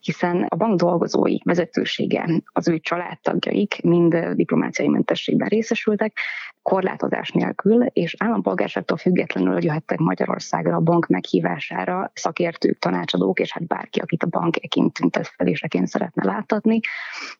hiszen 0.00 0.46
a 0.48 0.56
bank 0.56 0.78
dolgozói 0.78 1.36
vezetősége, 1.44 2.42
az 2.52 2.68
ő 2.68 2.78
családtagjaik 2.78 3.82
mind 3.82 4.16
diplomáciai 4.16 4.88
mentességben 4.88 5.48
részesültek, 5.48 6.16
korlátozás 6.62 7.30
nélkül, 7.30 7.82
és 7.84 8.14
állampolgárságtól 8.18 8.96
függetlenül 8.96 9.64
jöhettek 9.64 9.98
Magyarországra 9.98 10.76
a 10.76 10.80
bank 10.80 11.06
meghívására 11.06 12.10
szakértők, 12.14 12.78
tanácsadók, 12.78 13.40
és 13.40 13.52
hát 13.52 13.66
bárki, 13.66 14.00
akit 14.00 14.22
a 14.22 14.26
bank 14.26 14.56
ekint 14.64 14.92
tüntetfeléseként 14.92 15.86
szeretne 15.86 16.24
láttatni, 16.24 16.80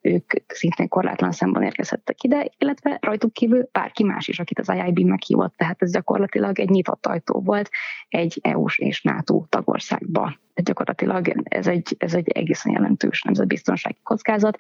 ők 0.01 0.33
szintén 0.47 0.89
korlátlan 0.89 1.33
számban 1.33 1.63
érkezhettek 1.63 2.23
ide, 2.23 2.47
illetve 2.59 2.99
rajtuk 3.01 3.33
kívül 3.33 3.69
bárki 3.73 4.05
más 4.05 4.29
is, 4.29 4.39
akit 4.39 4.59
az 4.59 4.69
IIB 4.69 4.99
meghívott, 4.99 5.57
tehát 5.57 5.83
ez 5.83 5.93
gyakorlatilag 5.93 6.59
egy 6.59 6.71
nyitott 6.71 7.07
ajtó 7.07 7.41
volt 7.41 7.71
egy 8.09 8.39
EU-s 8.43 8.79
és 8.79 9.03
NATO 9.03 9.45
tagországba 9.49 10.41
de 10.55 10.63
gyakorlatilag 10.63 11.45
ez 11.45 11.67
egy, 11.67 11.95
ez 11.99 12.15
egy 12.15 12.29
egészen 12.29 12.73
jelentős 12.73 13.23
nemzetbiztonsági 13.23 13.99
kockázat, 14.03 14.57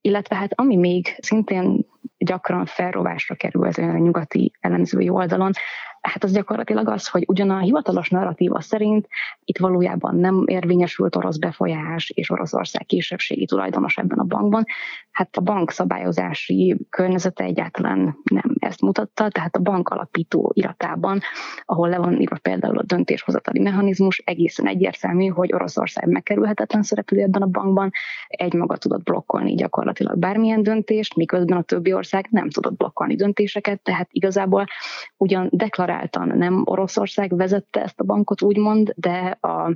illetve 0.00 0.36
hát 0.36 0.52
ami 0.54 0.76
még 0.76 1.16
szintén 1.18 1.86
gyakran 2.18 2.66
felrovásra 2.66 3.34
kerül 3.34 3.66
az 3.66 3.78
a 3.78 3.98
nyugati 3.98 4.52
elemzői 4.60 5.08
oldalon, 5.08 5.52
hát 6.00 6.24
az 6.24 6.32
gyakorlatilag 6.32 6.88
az, 6.88 7.08
hogy 7.08 7.24
ugyan 7.26 7.50
a 7.50 7.58
hivatalos 7.58 8.08
narratíva 8.08 8.60
szerint 8.60 9.08
itt 9.44 9.58
valójában 9.58 10.16
nem 10.16 10.44
érvényesült 10.46 11.16
orosz 11.16 11.36
befolyás 11.36 12.10
és 12.10 12.30
Oroszország 12.30 12.86
kisebbségi 12.86 13.44
tulajdonos 13.44 13.96
ebben 13.96 14.18
a 14.18 14.24
bankban, 14.24 14.64
hát 15.10 15.36
a 15.36 15.40
bank 15.40 15.70
szabályozási 15.70 16.76
környezete 16.90 17.44
egyáltalán 17.44 18.16
nem 18.30 18.51
ezt 18.62 18.80
mutatta, 18.80 19.28
tehát 19.28 19.56
a 19.56 19.60
bank 19.60 19.88
alapító 19.88 20.52
iratában, 20.54 21.20
ahol 21.64 21.88
le 21.88 21.98
van 21.98 22.20
írva 22.20 22.36
például 22.42 22.78
a 22.78 22.82
döntéshozatali 22.82 23.60
mechanizmus, 23.60 24.18
egészen 24.18 24.66
egyértelmű, 24.66 25.26
hogy 25.26 25.52
Oroszország 25.52 26.08
megkerülhetetlen 26.08 26.82
szereplő 26.82 27.20
ebben 27.20 27.42
a 27.42 27.46
bankban, 27.46 27.90
egy 28.26 28.54
maga 28.54 28.76
tudott 28.76 29.02
blokkolni 29.02 29.54
gyakorlatilag 29.54 30.18
bármilyen 30.18 30.62
döntést, 30.62 31.16
miközben 31.16 31.58
a 31.58 31.62
többi 31.62 31.92
ország 31.92 32.26
nem 32.30 32.50
tudott 32.50 32.76
blokkolni 32.76 33.14
döntéseket, 33.14 33.82
tehát 33.82 34.08
igazából 34.10 34.66
ugyan 35.16 35.48
deklaráltan 35.50 36.28
nem 36.36 36.62
Oroszország 36.64 37.36
vezette 37.36 37.82
ezt 37.82 38.00
a 38.00 38.04
bankot, 38.04 38.42
úgymond, 38.42 38.92
de 38.96 39.38
a 39.40 39.72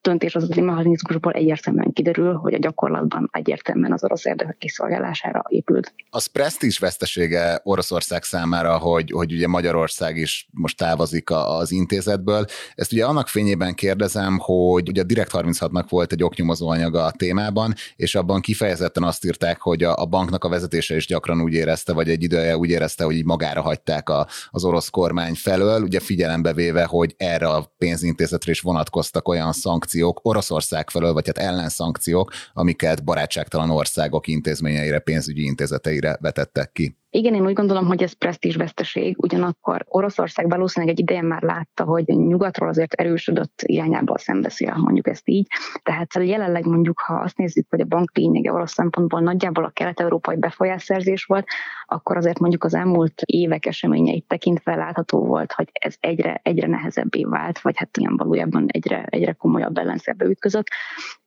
döntéshozatali 0.00 0.60
mechanizmusból 0.60 1.32
egyértelműen 1.32 1.92
kiderül, 1.92 2.34
hogy 2.34 2.54
a 2.54 2.58
gyakorlatban 2.58 3.28
egyértelműen 3.32 3.92
az 3.92 4.04
orosz 4.04 4.24
érdekek 4.24 4.56
kiszolgálására 4.58 5.44
épült. 5.48 5.94
Az 6.10 6.26
presztízs 6.26 6.78
vesztesége 6.78 7.60
Oroszország 7.62 8.22
számára, 8.22 8.78
hogy, 8.78 9.10
hogy 9.10 9.32
ugye 9.32 9.48
Magyarország 9.48 10.16
is 10.16 10.48
most 10.52 10.76
távozik 10.76 11.30
az 11.30 11.72
intézetből. 11.72 12.44
Ezt 12.74 12.92
ugye 12.92 13.04
annak 13.04 13.28
fényében 13.28 13.74
kérdezem, 13.74 14.38
hogy 14.38 14.88
ugye 14.88 15.00
a 15.00 15.04
Direkt 15.04 15.30
36-nak 15.32 15.84
volt 15.88 16.12
egy 16.12 16.22
oknyomozó 16.22 16.68
anyaga 16.68 17.04
a 17.04 17.10
témában, 17.10 17.74
és 17.96 18.14
abban 18.14 18.40
kifejezetten 18.40 19.02
azt 19.02 19.24
írták, 19.24 19.60
hogy 19.60 19.82
a, 19.82 19.96
a 19.96 20.06
banknak 20.06 20.44
a 20.44 20.48
vezetése 20.48 20.96
is 20.96 21.06
gyakran 21.06 21.42
úgy 21.42 21.52
érezte, 21.52 21.92
vagy 21.92 22.08
egy 22.08 22.22
ideje 22.22 22.56
úgy 22.56 22.70
érezte, 22.70 23.04
hogy 23.04 23.14
így 23.14 23.24
magára 23.24 23.60
hagyták 23.60 24.08
a, 24.08 24.26
az 24.50 24.64
orosz 24.64 24.88
kormány 24.88 25.34
felől, 25.34 25.82
ugye 25.82 26.00
figyelembe 26.00 26.52
véve, 26.52 26.84
hogy 26.84 27.14
erre 27.16 27.48
a 27.48 27.72
pénzintézetre 27.78 28.50
is 28.50 28.60
vonatkoztak 28.60 29.28
olyan 29.28 29.52
szankciók, 29.52 29.87
szankciók 29.88 30.20
Oroszország 30.22 30.90
felől, 30.90 31.12
vagy 31.12 31.26
hát 31.26 31.38
ellenszankciók, 31.38 32.32
amiket 32.52 33.04
barátságtalan 33.04 33.70
országok 33.70 34.26
intézményeire, 34.26 34.98
pénzügyi 34.98 35.44
intézeteire 35.44 36.18
vetettek 36.20 36.72
ki. 36.72 36.96
Igen, 37.10 37.34
én 37.34 37.46
úgy 37.46 37.52
gondolom, 37.52 37.86
hogy 37.86 38.02
ez 38.02 38.12
veszteség, 38.56 39.16
ugyanakkor 39.18 39.84
Oroszország 39.88 40.48
valószínűleg 40.48 40.94
egy 40.94 41.00
ideje 41.00 41.22
már 41.22 41.42
látta, 41.42 41.84
hogy 41.84 42.04
nyugatról 42.04 42.68
azért 42.68 42.92
erősödött 42.92 43.62
irányába 43.62 44.18
szembeszél, 44.18 44.74
mondjuk 44.76 45.08
ezt 45.08 45.28
így. 45.28 45.46
Tehát 45.82 46.14
jelenleg 46.14 46.66
mondjuk, 46.66 47.00
ha 47.00 47.14
azt 47.14 47.36
nézzük, 47.36 47.66
hogy 47.70 47.80
a 47.80 47.84
bank 47.84 48.16
lényege 48.16 48.52
orosz 48.52 48.72
szempontból 48.72 49.20
nagyjából 49.20 49.64
a 49.64 49.70
kelet-európai 49.70 50.36
befolyásszerzés 50.36 51.24
volt, 51.24 51.46
akkor 51.86 52.16
azért 52.16 52.38
mondjuk 52.38 52.64
az 52.64 52.74
elmúlt 52.74 53.22
évek 53.24 53.66
eseményeit 53.66 54.26
tekintve 54.26 54.74
látható 54.74 55.24
volt, 55.26 55.52
hogy 55.52 55.68
ez 55.72 55.96
egyre, 56.00 56.40
egyre 56.42 56.66
nehezebbé 56.66 57.24
vált, 57.24 57.60
vagy 57.60 57.76
hát 57.76 57.96
ilyen 57.96 58.16
valójában 58.16 58.66
egyre, 58.68 59.04
egyre 59.04 59.32
komolyabb 59.32 59.78
ellenszerbe 59.78 60.24
ütközött. 60.24 60.66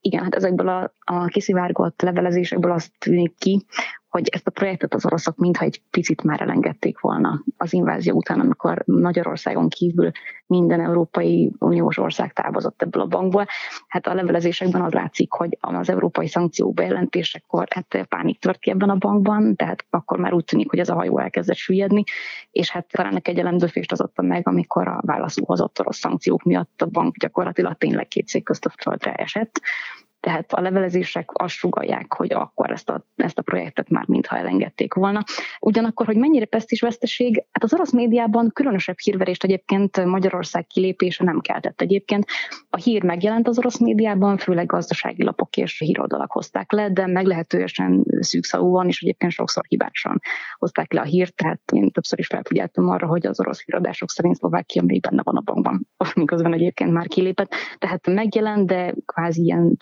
Igen, 0.00 0.22
hát 0.22 0.34
ezekből 0.34 0.68
a, 0.68 0.94
a 0.98 1.24
kiszivárgott 1.24 2.02
levelezésekből 2.02 2.72
azt 2.72 2.92
tűnik 2.98 3.34
ki, 3.38 3.66
hogy 4.12 4.28
ezt 4.32 4.46
a 4.46 4.50
projektet 4.50 4.94
az 4.94 5.06
oroszok 5.06 5.36
mintha 5.36 5.64
egy 5.64 5.82
picit 5.90 6.22
már 6.22 6.40
elengedték 6.40 7.00
volna 7.00 7.44
az 7.56 7.72
invázió 7.72 8.16
után, 8.16 8.40
amikor 8.40 8.82
Magyarországon 8.86 9.68
kívül 9.68 10.10
minden 10.46 10.80
Európai 10.80 11.52
Uniós 11.58 11.98
ország 11.98 12.32
távozott 12.32 12.82
ebből 12.82 13.02
a 13.02 13.06
bankból. 13.06 13.46
Hát 13.88 14.06
a 14.06 14.14
levelezésekben 14.14 14.82
az 14.82 14.92
látszik, 14.92 15.32
hogy 15.32 15.58
az 15.60 15.88
európai 15.88 16.26
szankciók 16.26 16.74
bejelentésekor 16.74 17.66
hát 17.70 18.06
pánik 18.08 18.38
tört 18.40 18.58
ki 18.58 18.70
ebben 18.70 18.90
a 18.90 18.96
bankban, 18.96 19.56
tehát 19.56 19.84
akkor 19.90 20.18
már 20.18 20.32
úgy 20.32 20.44
tűnik, 20.44 20.70
hogy 20.70 20.78
ez 20.78 20.88
a 20.88 20.94
hajó 20.94 21.18
elkezdett 21.18 21.56
süllyedni, 21.56 22.02
és 22.50 22.70
hát 22.70 22.86
talán 22.90 23.20
egy 23.22 23.38
elemzőfést 23.38 23.92
az 23.92 24.00
adta 24.00 24.22
meg, 24.22 24.48
amikor 24.48 24.88
a 24.88 25.00
válaszul 25.06 25.44
hozott 25.46 25.80
orosz 25.80 25.98
szankciók 25.98 26.42
miatt 26.42 26.82
a 26.82 26.86
bank 26.86 27.16
gyakorlatilag 27.16 27.76
tényleg 27.76 28.08
két 28.08 28.28
szék 28.28 28.44
közt 28.44 28.64
a 28.64 28.72
földre 28.82 29.12
esett. 29.12 29.60
Tehát 30.22 30.52
a 30.52 30.60
levelezések 30.60 31.30
azt 31.32 31.54
sugalják, 31.54 32.12
hogy 32.12 32.32
akkor 32.32 32.70
ezt 32.70 32.90
a, 32.90 33.06
ezt 33.16 33.38
a 33.38 33.42
projektet 33.42 33.88
már 33.88 34.04
mintha 34.06 34.36
elengedték 34.36 34.94
volna. 34.94 35.22
Ugyanakkor, 35.60 36.06
hogy 36.06 36.16
mennyire 36.16 36.44
pesztis 36.44 36.80
veszteség, 36.80 37.44
hát 37.52 37.62
az 37.62 37.74
orosz 37.74 37.92
médiában 37.92 38.50
különösebb 38.52 38.98
hírverést 38.98 39.44
egyébként 39.44 40.04
Magyarország 40.04 40.66
kilépése 40.66 41.24
nem 41.24 41.40
keltett 41.40 41.80
egyébként. 41.80 42.26
A 42.70 42.76
hír 42.76 43.02
megjelent 43.02 43.48
az 43.48 43.58
orosz 43.58 43.78
médiában, 43.78 44.36
főleg 44.36 44.66
gazdasági 44.66 45.24
lapok 45.24 45.56
és 45.56 45.78
híroldalak 45.78 46.32
hozták 46.32 46.72
le, 46.72 46.90
de 46.90 47.06
meglehetősen 47.06 48.04
szűkszavúan 48.20 48.88
és 48.88 49.02
egyébként 49.02 49.32
sokszor 49.32 49.64
hibásan 49.68 50.20
hozták 50.58 50.92
le 50.92 51.00
a 51.00 51.04
hírt, 51.04 51.34
tehát 51.34 51.60
én 51.72 51.90
többször 51.90 52.18
is 52.18 52.26
felfigyeltem 52.26 52.88
arra, 52.88 53.06
hogy 53.06 53.26
az 53.26 53.40
orosz 53.40 53.64
híradások 53.64 54.10
szerint 54.10 54.36
Szlovákia 54.36 54.82
még 54.82 55.00
benne 55.00 55.22
van 55.22 55.36
a 55.36 55.40
bankban, 55.40 55.88
miközben 56.14 56.52
egyébként 56.52 56.92
már 56.92 57.06
kilépett. 57.06 57.54
Tehát 57.78 58.06
megjelent, 58.06 58.66
de 58.66 58.94
kvázi 59.06 59.42
ilyen 59.42 59.76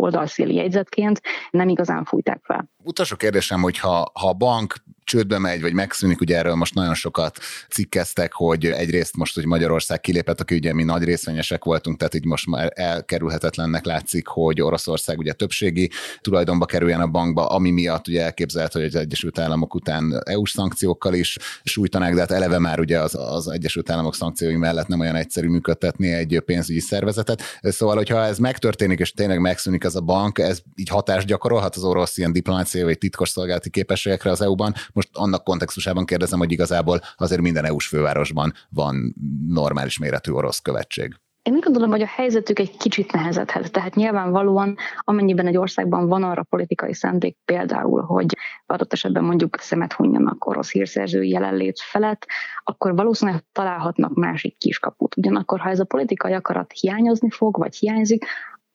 oldalszéli 0.00 0.54
jegyzetként 0.54 1.20
nem 1.50 1.68
igazán 1.68 2.04
fújták 2.04 2.40
fel. 2.42 2.70
Utolsó 2.82 3.16
kérdésem, 3.16 3.62
hogy 3.62 3.78
ha, 3.78 4.10
ha 4.14 4.28
a 4.28 4.32
bank 4.32 4.74
csődbe 5.06 5.38
megy, 5.38 5.60
vagy 5.60 5.72
megszűnik, 5.72 6.20
ugye 6.20 6.36
erről 6.36 6.54
most 6.54 6.74
nagyon 6.74 6.94
sokat 6.94 7.38
cikkeztek, 7.70 8.32
hogy 8.32 8.66
egyrészt 8.66 9.16
most, 9.16 9.34
hogy 9.34 9.46
Magyarország 9.46 10.00
kilépett, 10.00 10.40
aki 10.40 10.54
ugye 10.54 10.74
mi 10.74 10.82
nagy 10.82 11.04
részvényesek 11.04 11.64
voltunk, 11.64 11.96
tehát 11.98 12.14
így 12.14 12.24
most 12.24 12.46
már 12.46 12.72
elkerülhetetlennek 12.74 13.84
látszik, 13.84 14.26
hogy 14.26 14.60
Oroszország 14.60 15.18
ugye 15.18 15.32
többségi 15.32 15.90
tulajdonba 16.20 16.64
kerüljen 16.64 17.00
a 17.00 17.06
bankba, 17.06 17.46
ami 17.46 17.70
miatt 17.70 18.08
ugye 18.08 18.22
elképzelhető, 18.22 18.78
hogy 18.78 18.88
az 18.88 18.94
Egyesült 18.94 19.38
Államok 19.38 19.74
után 19.74 20.22
EU-s 20.24 20.50
szankciókkal 20.50 21.14
is 21.14 21.36
sújtanák, 21.64 22.14
de 22.14 22.20
hát 22.20 22.30
eleve 22.30 22.58
már 22.58 22.80
ugye 22.80 23.00
az, 23.00 23.14
az 23.14 23.48
Egyesült 23.48 23.90
Államok 23.90 24.14
szankciói 24.14 24.56
mellett 24.56 24.86
nem 24.86 25.00
olyan 25.00 25.14
egyszerű 25.14 25.48
működtetni 25.48 26.12
egy 26.12 26.42
pénzügyi 26.44 26.80
szervezetet. 26.80 27.42
Szóval, 27.60 27.96
hogyha 27.96 28.24
ez 28.24 28.38
megtörténik, 28.38 28.98
és 28.98 29.12
tényleg 29.12 29.40
megszűnik 29.40 29.84
ez 29.84 29.94
a 29.94 30.00
bank, 30.00 30.38
ez 30.38 30.60
így 30.74 30.88
hatást 30.88 31.26
gyakorolhat 31.26 31.76
az 31.76 31.84
orosz 31.84 32.18
ilyen 32.18 32.32
diplomáciai 32.32 32.84
vagy 32.84 32.98
titkos 32.98 33.28
szolgálati 33.28 33.70
képességekre 33.70 34.30
az 34.30 34.40
EU-ban, 34.40 34.74
most 34.96 35.08
annak 35.12 35.44
kontextusában 35.44 36.04
kérdezem, 36.04 36.38
hogy 36.38 36.52
igazából 36.52 37.00
azért 37.16 37.40
minden 37.40 37.64
EU-s 37.64 37.86
fővárosban 37.86 38.52
van 38.68 39.14
normális 39.48 39.98
méretű 39.98 40.32
orosz 40.32 40.58
követség. 40.58 41.16
Én 41.42 41.54
úgy 41.54 41.62
gondolom, 41.62 41.90
hogy 41.90 42.02
a 42.02 42.06
helyzetük 42.06 42.58
egy 42.58 42.76
kicsit 42.76 43.12
nehezedhet. 43.12 43.72
Tehát 43.72 43.94
nyilvánvalóan, 43.94 44.76
amennyiben 44.98 45.46
egy 45.46 45.56
országban 45.56 46.08
van 46.08 46.22
arra 46.22 46.42
politikai 46.42 46.94
szándék 46.94 47.36
például, 47.44 48.02
hogy 48.02 48.36
adott 48.66 48.92
esetben 48.92 49.24
mondjuk 49.24 49.56
szemet 49.60 49.92
hunyjanak 49.92 50.46
orosz 50.46 50.70
hírszerzői 50.70 51.28
jelenlét 51.28 51.80
felett, 51.80 52.26
akkor 52.64 52.94
valószínűleg 52.94 53.44
találhatnak 53.52 54.14
másik 54.14 54.58
kiskaput. 54.58 55.16
Ugyanakkor, 55.16 55.60
ha 55.60 55.70
ez 55.70 55.80
a 55.80 55.84
politikai 55.84 56.32
akarat 56.32 56.72
hiányozni 56.72 57.30
fog, 57.30 57.58
vagy 57.58 57.76
hiányzik, 57.76 58.24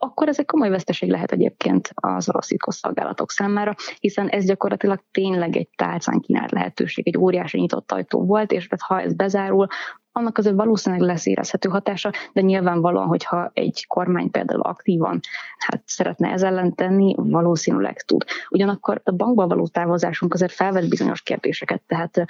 akkor 0.03 0.27
ez 0.27 0.39
egy 0.39 0.46
komoly 0.46 0.70
veszteség 0.70 1.10
lehet 1.10 1.31
egyébként 1.31 1.89
az 1.96 2.29
orosz 2.29 2.50
szolgálatok 2.65 3.31
számára, 3.31 3.75
hiszen 4.00 4.27
ez 4.27 4.46
gyakorlatilag 4.46 5.03
tényleg 5.12 5.55
egy 5.55 5.70
tálcán 5.75 6.20
kínált 6.20 6.51
lehetőség, 6.51 7.08
egy 7.08 7.17
óriási 7.17 7.60
nyitott 7.60 7.91
ajtó 7.91 8.25
volt, 8.25 8.51
és 8.51 8.67
ha 8.79 9.01
ez 9.01 9.13
bezárul, 9.13 9.67
annak 10.11 10.37
azért 10.37 10.55
valószínűleg 10.55 11.05
lesz 11.05 11.25
érezhető 11.25 11.69
hatása, 11.69 12.11
de 12.33 12.41
nyilvánvalóan, 12.41 13.07
hogyha 13.07 13.51
egy 13.53 13.85
kormány 13.87 14.31
például 14.31 14.61
aktívan 14.61 15.19
hát 15.57 15.81
szeretne 15.85 16.29
ez 16.29 16.43
ellen 16.43 16.75
tenni, 16.75 17.15
valószínűleg 17.17 18.01
tud. 18.01 18.23
Ugyanakkor 18.49 19.01
a 19.03 19.11
bankba 19.11 19.47
való 19.47 19.67
távozásunk 19.67 20.33
azért 20.33 20.51
felvet 20.51 20.89
bizonyos 20.89 21.21
kérdéseket, 21.21 21.81
tehát 21.87 22.25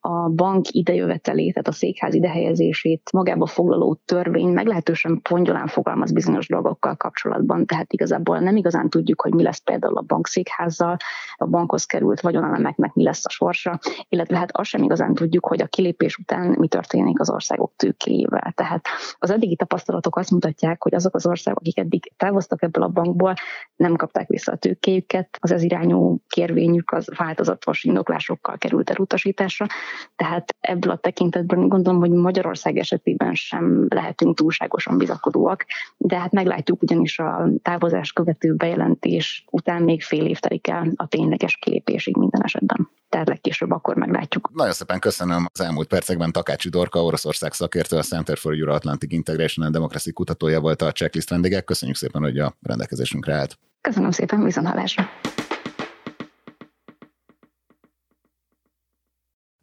a 0.00 0.28
bank 0.28 0.66
idejövetelét, 0.70 1.52
tehát 1.52 1.68
a 1.68 1.72
székház 1.72 2.14
idehelyezését 2.14 3.12
magába 3.12 3.46
foglaló 3.46 4.00
törvény 4.04 4.48
meglehetősen 4.48 5.20
pongyolán 5.22 5.66
fogalmaz 5.66 6.12
bizonyos 6.12 6.48
dolgokkal 6.48 6.96
kapcsolatban, 6.96 7.66
tehát 7.66 7.92
igazából 7.92 8.38
nem 8.38 8.56
igazán 8.56 8.88
tudjuk, 8.88 9.20
hogy 9.20 9.34
mi 9.34 9.42
lesz 9.42 9.58
például 9.58 9.96
a 9.96 10.04
bankszékházzal, 10.06 10.96
a 11.36 11.46
bankhoz 11.46 11.84
került 11.84 12.20
vagyonelemeknek 12.20 12.94
mi 12.94 13.02
lesz 13.02 13.24
a 13.24 13.30
sorsa, 13.30 13.78
illetve 14.08 14.36
hát 14.36 14.56
azt 14.56 14.68
sem 14.68 14.82
igazán 14.82 15.14
tudjuk, 15.14 15.46
hogy 15.46 15.62
a 15.62 15.66
kilépés 15.66 16.16
után 16.16 16.54
mi 16.58 16.68
történik 16.68 17.20
az 17.24 17.34
országok 17.34 17.72
tőkéjével. 17.76 18.52
Tehát 18.54 18.86
az 19.18 19.30
eddigi 19.30 19.56
tapasztalatok 19.56 20.16
azt 20.16 20.30
mutatják, 20.30 20.82
hogy 20.82 20.94
azok 20.94 21.14
az 21.14 21.26
országok, 21.26 21.60
akik 21.60 21.78
eddig 21.78 22.12
távoztak 22.16 22.62
ebből 22.62 22.84
a 22.84 22.88
bankból, 22.88 23.34
nem 23.76 23.96
kapták 23.96 24.28
vissza 24.28 24.52
a 24.52 24.56
tőkéjüket, 24.56 25.38
az 25.40 25.50
ez 25.50 25.62
irányú 25.62 26.18
kérvényük 26.28 26.92
az 26.92 27.08
változatos 27.16 27.84
indoklásokkal 27.84 28.58
került 28.58 28.90
elutasításra. 28.90 29.66
Tehát 30.16 30.54
ebből 30.60 30.90
a 30.90 30.96
tekintetben 30.96 31.68
gondolom, 31.68 32.00
hogy 32.00 32.10
Magyarország 32.10 32.76
esetében 32.76 33.34
sem 33.34 33.86
lehetünk 33.88 34.36
túlságosan 34.36 34.98
bizakodóak, 34.98 35.64
de 35.96 36.18
hát 36.18 36.32
meglátjuk 36.32 36.82
ugyanis 36.82 37.18
a 37.18 37.48
távozás 37.62 38.12
követő 38.12 38.54
bejelentés 38.54 39.44
után 39.50 39.82
még 39.82 40.02
fél 40.02 40.26
év 40.26 40.38
telik 40.38 40.68
el 40.68 40.92
a 40.96 41.06
tényleges 41.06 41.56
kilépésig 41.56 42.16
minden 42.16 42.42
esetben 42.42 42.88
tehát 43.14 43.28
legkésőbb 43.28 43.70
akkor 43.70 43.96
meglátjuk. 43.96 44.50
Nagyon 44.52 44.72
szépen 44.72 44.98
köszönöm 44.98 45.46
az 45.52 45.60
elmúlt 45.60 45.88
percekben 45.88 46.32
Takácsi 46.32 46.68
Dorka, 46.68 47.04
Oroszország 47.14 47.52
szakértő, 47.52 47.96
a 47.96 48.02
Center 48.02 48.38
for 48.38 48.52
Euro-Atlantic 48.52 49.12
Integration 49.12 49.64
and 49.64 49.74
Democracy 49.74 50.12
kutatója 50.12 50.60
volt 50.60 50.82
a 50.82 50.92
checklist 50.92 51.30
vendége. 51.30 51.60
Köszönjük 51.60 51.96
szépen, 51.96 52.22
hogy 52.22 52.38
a 52.38 52.56
rendelkezésünkre 52.62 53.34
állt. 53.34 53.58
Köszönöm 53.80 54.10
szépen, 54.10 54.44
viszontlátásra. 54.44 55.04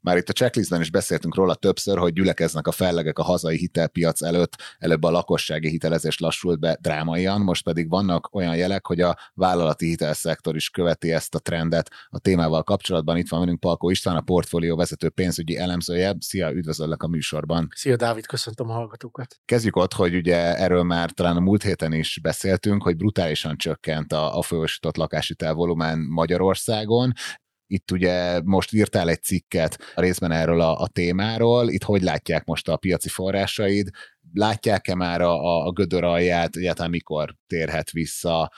Már 0.01 0.17
itt 0.17 0.29
a 0.29 0.33
checklistben 0.33 0.81
is 0.81 0.91
beszéltünk 0.91 1.35
róla 1.35 1.55
többször, 1.55 1.97
hogy 1.97 2.13
gyülekeznek 2.13 2.67
a 2.67 2.71
fellegek 2.71 3.19
a 3.19 3.23
hazai 3.23 3.57
hitelpiac 3.57 4.21
előtt, 4.21 4.55
előbb 4.79 5.03
a 5.03 5.11
lakossági 5.11 5.69
hitelezés 5.69 6.19
lassult 6.19 6.59
be 6.59 6.77
drámaian, 6.81 7.41
most 7.41 7.63
pedig 7.63 7.89
vannak 7.89 8.35
olyan 8.35 8.55
jelek, 8.55 8.85
hogy 8.85 9.01
a 9.01 9.17
vállalati 9.33 9.85
hitelszektor 9.85 10.55
is 10.55 10.69
követi 10.69 11.11
ezt 11.11 11.35
a 11.35 11.39
trendet. 11.39 11.91
A 12.09 12.19
témával 12.19 12.63
kapcsolatban 12.63 13.17
itt 13.17 13.29
van 13.29 13.39
velünk 13.39 13.59
Palkó 13.59 13.89
István, 13.89 14.15
a 14.15 14.21
portfólió 14.21 14.75
vezető 14.75 15.09
pénzügyi 15.09 15.57
elemzője. 15.57 16.15
Szia, 16.19 16.51
üdvözöllek 16.51 17.03
a 17.03 17.07
műsorban. 17.07 17.67
Szia, 17.75 17.95
Dávid, 17.95 18.25
köszöntöm 18.25 18.69
a 18.69 18.73
hallgatókat. 18.73 19.39
Kezdjük 19.45 19.75
ott, 19.75 19.93
hogy 19.93 20.15
ugye 20.15 20.55
erről 20.55 20.83
már 20.83 21.11
talán 21.11 21.37
a 21.37 21.39
múlt 21.39 21.63
héten 21.63 21.93
is 21.93 22.19
beszéltünk, 22.21 22.83
hogy 22.83 22.95
brutálisan 22.95 23.57
csökkent 23.57 24.13
a, 24.13 24.37
a 24.37 24.41
folyosított 24.41 24.97
lakáshitel 24.97 25.53
volumen 25.53 25.99
Magyarországon. 25.99 27.13
Itt 27.71 27.91
ugye 27.91 28.41
most 28.43 28.73
írtál 28.73 29.09
egy 29.09 29.23
cikket 29.23 29.77
a 29.95 30.01
részben 30.01 30.31
erről 30.31 30.61
a, 30.61 30.79
a 30.79 30.87
témáról, 30.87 31.69
itt 31.69 31.83
hogy 31.83 32.01
látják 32.01 32.45
most 32.45 32.67
a 32.67 32.77
piaci 32.77 33.09
forrásaid, 33.09 33.89
látják-e 34.33 34.95
már 34.95 35.21
a, 35.21 35.65
a 35.65 35.71
gödör 35.71 36.03
alját, 36.03 36.55
egyáltalán 36.55 36.89
mikor 36.89 37.35
térhet 37.47 37.91
vissza 37.91 38.51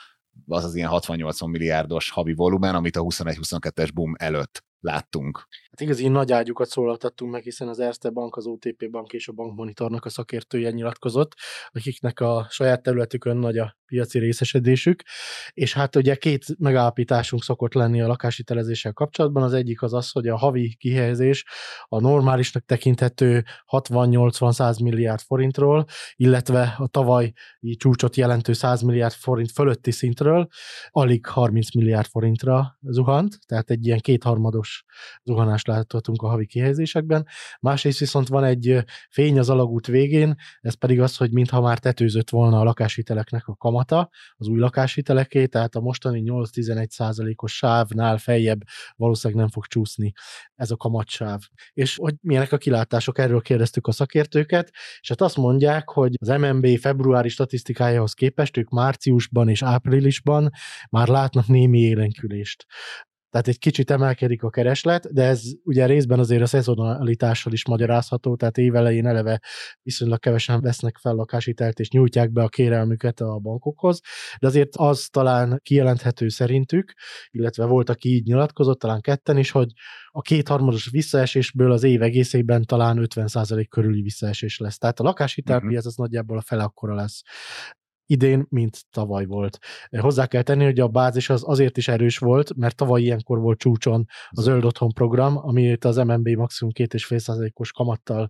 az 0.46 0.64
az 0.64 0.74
ilyen 0.74 0.90
60-80 0.92 1.50
milliárdos 1.50 2.10
havi 2.10 2.32
volumen, 2.32 2.74
amit 2.74 2.96
a 2.96 3.02
21-22-es 3.02 3.90
boom 3.94 4.14
előtt 4.18 4.64
láttunk. 4.84 5.46
Hát 5.70 5.80
igazi 5.80 6.08
nagy 6.08 6.32
ágyukat 6.32 6.68
szólaltattunk 6.68 7.32
meg, 7.32 7.42
hiszen 7.42 7.68
az 7.68 7.78
Erste 7.78 8.10
Bank, 8.10 8.36
az 8.36 8.46
OTP 8.46 8.90
Bank 8.90 9.12
és 9.12 9.28
a 9.28 9.32
Bankmonitornak 9.32 10.04
a 10.04 10.08
szakértője 10.08 10.70
nyilatkozott, 10.70 11.32
akiknek 11.68 12.20
a 12.20 12.46
saját 12.50 12.82
területükön 12.82 13.36
nagy 13.36 13.58
a 13.58 13.76
piaci 13.86 14.18
részesedésük, 14.18 15.02
és 15.52 15.72
hát 15.72 15.96
ugye 15.96 16.14
két 16.14 16.44
megállapításunk 16.58 17.42
szokott 17.42 17.72
lenni 17.72 18.00
a 18.00 18.06
lakáshitelezéssel 18.06 18.92
kapcsolatban. 18.92 19.42
Az 19.42 19.52
egyik 19.52 19.82
az 19.82 19.94
az, 19.94 20.10
hogy 20.10 20.28
a 20.28 20.36
havi 20.36 20.76
kihelyezés 20.78 21.44
a 21.88 22.00
normálisnak 22.00 22.64
tekinthető 22.64 23.44
60-80-100 23.70 24.82
milliárd 24.82 25.20
forintról, 25.20 25.84
illetve 26.14 26.74
a 26.78 26.86
tavalyi 26.86 27.32
csúcsot 27.76 28.16
jelentő 28.16 28.52
100 28.52 28.82
milliárd 28.82 29.14
forint 29.14 29.52
fölötti 29.52 29.90
szintről 29.90 30.48
alig 30.88 31.26
30 31.26 31.74
milliárd 31.74 32.06
forintra 32.06 32.78
zuhant, 32.80 33.38
tehát 33.46 33.70
egy 33.70 33.86
ilyen 33.86 33.98
kétharmados 34.00 34.73
zuhanást 35.22 35.66
láthatunk 35.66 36.22
a 36.22 36.28
havi 36.28 36.46
kihelyezésekben. 36.46 37.26
Másrészt 37.60 37.98
viszont 37.98 38.28
van 38.28 38.44
egy 38.44 38.84
fény 39.10 39.38
az 39.38 39.50
alagút 39.50 39.86
végén, 39.86 40.34
ez 40.60 40.74
pedig 40.74 41.00
az, 41.00 41.16
hogy 41.16 41.32
mintha 41.32 41.60
már 41.60 41.78
tetőzött 41.78 42.30
volna 42.30 42.60
a 42.60 42.64
lakáshiteleknek 42.64 43.46
a 43.46 43.54
kamat 43.54 43.84
kamata 43.84 44.10
az 44.36 44.48
új 44.48 44.58
lakáshiteleké, 44.58 45.46
tehát 45.46 45.74
a 45.74 45.80
mostani 45.80 46.22
8-11 46.26 46.88
százalékos 46.88 47.56
sávnál 47.56 48.18
feljebb 48.18 48.60
valószínűleg 48.96 49.42
nem 49.42 49.50
fog 49.50 49.66
csúszni 49.66 50.12
ez 50.54 50.70
a 50.70 50.76
kamatsáv. 50.76 51.40
És 51.72 51.96
hogy 51.96 52.14
milyenek 52.20 52.52
a 52.52 52.56
kilátások, 52.56 53.18
erről 53.18 53.40
kérdeztük 53.40 53.86
a 53.86 53.92
szakértőket, 53.92 54.70
és 55.00 55.08
hát 55.08 55.20
azt 55.20 55.36
mondják, 55.36 55.88
hogy 55.88 56.14
az 56.20 56.28
MNB 56.28 56.78
februári 56.78 57.28
statisztikájához 57.28 58.12
képest 58.12 58.56
ők 58.56 58.68
márciusban 58.68 59.48
és 59.48 59.62
áprilisban 59.62 60.50
már 60.90 61.08
látnak 61.08 61.46
némi 61.46 61.78
élenkülést 61.78 62.66
tehát 63.34 63.48
egy 63.48 63.58
kicsit 63.58 63.90
emelkedik 63.90 64.42
a 64.42 64.50
kereslet, 64.50 65.12
de 65.12 65.22
ez 65.22 65.42
ugye 65.64 65.86
részben 65.86 66.18
azért 66.18 66.42
a 66.42 66.46
szezonalitással 66.46 67.52
is 67.52 67.66
magyarázható, 67.66 68.36
tehát 68.36 68.58
évelején 68.58 69.06
eleve 69.06 69.40
viszonylag 69.82 70.18
kevesen 70.18 70.60
vesznek 70.60 70.98
fel 70.98 71.14
lakáshitelt 71.14 71.78
és 71.78 71.90
nyújtják 71.90 72.32
be 72.32 72.42
a 72.42 72.48
kérelmüket 72.48 73.20
a 73.20 73.38
bankokhoz, 73.38 74.00
de 74.40 74.46
azért 74.46 74.76
az 74.76 75.08
talán 75.10 75.60
kijelenthető 75.62 76.28
szerintük, 76.28 76.92
illetve 77.30 77.64
volt, 77.64 77.88
aki 77.88 78.08
így 78.08 78.24
nyilatkozott, 78.24 78.78
talán 78.78 79.00
ketten 79.00 79.38
is, 79.38 79.50
hogy 79.50 79.72
a 80.08 80.20
kétharmados 80.20 80.90
visszaesésből 80.90 81.72
az 81.72 81.82
év 81.82 82.02
egészében 82.02 82.64
talán 82.64 83.06
50% 83.14 83.66
körüli 83.68 84.02
visszaesés 84.02 84.58
lesz. 84.58 84.78
Tehát 84.78 85.00
a 85.00 85.02
lakáshitelpiac 85.02 85.72
uh-huh. 85.72 85.86
az 85.86 85.96
nagyjából 85.96 86.36
a 86.36 86.42
fele 86.42 86.62
akkora 86.62 86.94
lesz 86.94 87.22
idén, 88.06 88.46
mint 88.48 88.84
tavaly 88.90 89.24
volt. 89.26 89.58
Hozzá 89.90 90.26
kell 90.26 90.42
tenni, 90.42 90.64
hogy 90.64 90.80
a 90.80 90.88
bázis 90.88 91.30
az 91.30 91.42
azért 91.46 91.76
is 91.76 91.88
erős 91.88 92.18
volt, 92.18 92.56
mert 92.56 92.76
tavaly 92.76 93.02
ilyenkor 93.02 93.38
volt 93.38 93.58
csúcson 93.58 94.06
a 94.30 94.40
Zöld 94.40 94.64
Otthon 94.64 94.92
program, 94.92 95.36
amit 95.36 95.84
az 95.84 95.96
MNB 95.96 96.28
maximum 96.28 96.72
2,5%-os 96.76 97.72
kamattal 97.72 98.28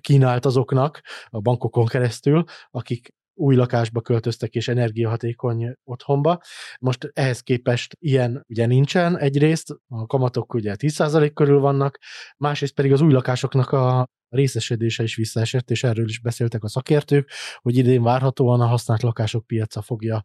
kínált 0.00 0.44
azoknak 0.44 1.00
a 1.26 1.40
bankokon 1.40 1.86
keresztül, 1.86 2.44
akik 2.70 3.14
új 3.34 3.54
lakásba 3.54 4.00
költöztek 4.00 4.54
és 4.54 4.68
energiahatékony 4.68 5.74
otthonba. 5.84 6.40
Most 6.80 7.10
ehhez 7.12 7.40
képest 7.40 7.96
ilyen 7.98 8.44
ugye 8.48 8.66
nincsen 8.66 9.18
egyrészt, 9.18 9.70
a 9.88 10.06
kamatok 10.06 10.54
ugye 10.54 10.74
10% 10.78 11.30
körül 11.34 11.60
vannak, 11.60 11.98
másrészt 12.36 12.74
pedig 12.74 12.92
az 12.92 13.00
új 13.00 13.12
lakásoknak 13.12 13.70
a 13.70 14.08
részesedése 14.28 15.02
is 15.02 15.16
visszaesett, 15.16 15.70
és 15.70 15.84
erről 15.84 16.08
is 16.08 16.20
beszéltek 16.20 16.62
a 16.64 16.68
szakértők, 16.68 17.30
hogy 17.56 17.76
idén 17.76 18.02
várhatóan 18.02 18.60
a 18.60 18.66
használt 18.66 19.02
lakások 19.02 19.46
piaca 19.46 19.82
fogja 19.82 20.22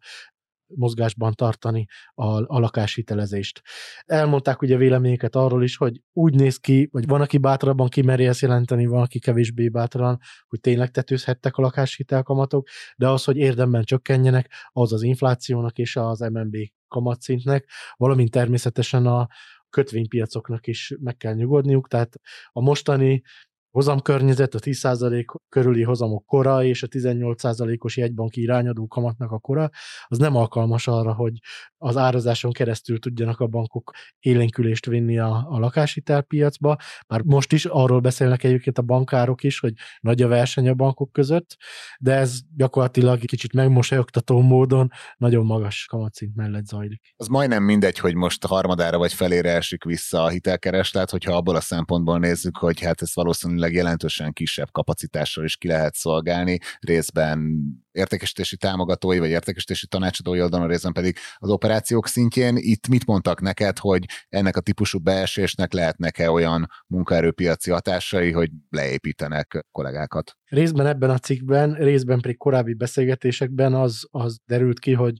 mozgásban 0.74 1.34
tartani 1.34 1.86
a, 2.14 2.26
a 2.26 2.58
lakáshitelezést. 2.58 3.62
Elmondták 4.04 4.62
ugye 4.62 4.76
véleményeket 4.76 5.36
arról 5.36 5.62
is, 5.62 5.76
hogy 5.76 6.02
úgy 6.12 6.34
néz 6.34 6.56
ki, 6.56 6.88
hogy 6.92 7.06
van, 7.06 7.20
aki 7.20 7.38
bátrabban 7.38 7.88
kimeri 7.88 8.26
ezt 8.26 8.40
jelenteni, 8.40 8.86
van, 8.86 9.02
aki 9.02 9.18
kevésbé 9.18 9.68
bátran, 9.68 10.18
hogy 10.48 10.60
tényleg 10.60 10.90
tetőzhettek 10.90 11.56
a 11.56 11.62
lakáshitelkamatok, 11.62 12.68
de 12.96 13.08
az, 13.08 13.24
hogy 13.24 13.36
érdemben 13.36 13.84
csökkenjenek, 13.84 14.52
az 14.72 14.92
az 14.92 15.02
inflációnak 15.02 15.78
és 15.78 15.96
az 15.96 16.20
MNB 16.20 16.56
kamatszintnek, 16.88 17.68
valamint 17.96 18.30
természetesen 18.30 19.06
a 19.06 19.28
kötvénypiacoknak 19.70 20.66
is 20.66 20.94
meg 21.00 21.16
kell 21.16 21.34
nyugodniuk, 21.34 21.88
tehát 21.88 22.20
a 22.52 22.60
mostani 22.60 23.22
hozamkörnyezet, 23.70 24.54
a 24.54 24.58
10% 24.58 25.24
körüli 25.48 25.82
hozamok 25.82 26.24
kora 26.24 26.64
és 26.64 26.82
a 26.82 26.86
18%-os 26.86 27.96
jegybanki 27.96 28.40
irányadó 28.40 28.86
kamatnak 28.86 29.30
a 29.30 29.38
kora, 29.38 29.70
az 30.06 30.18
nem 30.18 30.36
alkalmas 30.36 30.86
arra, 30.86 31.14
hogy 31.14 31.32
az 31.76 31.96
árazáson 31.96 32.52
keresztül 32.52 32.98
tudjanak 32.98 33.40
a 33.40 33.46
bankok 33.46 33.90
élénkülést 34.18 34.86
vinni 34.86 35.18
a, 35.18 35.46
a 35.50 35.58
lakáshitelpiacba. 35.58 36.76
Már 37.08 37.22
most 37.22 37.52
is 37.52 37.64
arról 37.64 38.00
beszélnek 38.00 38.44
egyébként 38.44 38.78
a 38.78 38.82
bankárok 38.82 39.42
is, 39.42 39.58
hogy 39.58 39.72
nagy 40.00 40.22
a 40.22 40.28
verseny 40.28 40.68
a 40.68 40.74
bankok 40.74 41.12
között, 41.12 41.56
de 41.98 42.14
ez 42.14 42.38
gyakorlatilag 42.56 43.18
kicsit 43.24 43.52
megmosolyogtató 43.52 44.40
módon 44.40 44.90
nagyon 45.16 45.46
magas 45.46 45.86
kamatszint 45.90 46.36
mellett 46.36 46.66
zajlik. 46.66 47.14
Az 47.16 47.26
majdnem 47.26 47.62
mindegy, 47.62 47.98
hogy 47.98 48.14
most 48.14 48.46
harmadára 48.46 48.98
vagy 48.98 49.12
felére 49.12 49.50
esik 49.50 49.84
vissza 49.84 50.22
a 50.22 50.28
hitelkereslet, 50.28 51.10
hogyha 51.10 51.36
abból 51.36 51.56
a 51.56 51.60
szempontból 51.60 52.18
nézzük, 52.18 52.56
hogy 52.56 52.80
hát 52.80 53.02
ez 53.02 53.14
valószínűleg 53.14 53.59
valószínűleg 53.60 53.72
jelentősen 53.72 54.32
kisebb 54.32 54.70
kapacitással 54.70 55.44
is 55.44 55.56
ki 55.56 55.68
lehet 55.68 55.94
szolgálni, 55.94 56.58
részben 56.80 57.60
értékesítési 57.92 58.56
támogatói 58.56 59.18
vagy 59.18 59.30
értékesítési 59.30 59.86
tanácsadói 59.86 60.42
oldalon, 60.42 60.68
részben 60.68 60.92
pedig 60.92 61.16
az 61.36 61.50
operációk 61.50 62.06
szintjén. 62.06 62.56
Itt 62.56 62.88
mit 62.88 63.06
mondtak 63.06 63.40
neked, 63.40 63.78
hogy 63.78 64.04
ennek 64.28 64.56
a 64.56 64.60
típusú 64.60 64.98
beesésnek 64.98 65.72
lehetnek-e 65.72 66.30
olyan 66.30 66.68
munkaerőpiaci 66.86 67.70
hatásai, 67.70 68.32
hogy 68.32 68.50
leépítenek 68.70 69.66
kollégákat? 69.72 70.36
Részben 70.44 70.86
ebben 70.86 71.10
a 71.10 71.18
cikkben, 71.18 71.74
részben 71.74 72.20
pedig 72.20 72.36
korábbi 72.36 72.74
beszélgetésekben 72.74 73.74
az, 73.74 74.06
az 74.10 74.38
derült 74.46 74.78
ki, 74.78 74.92
hogy 74.92 75.18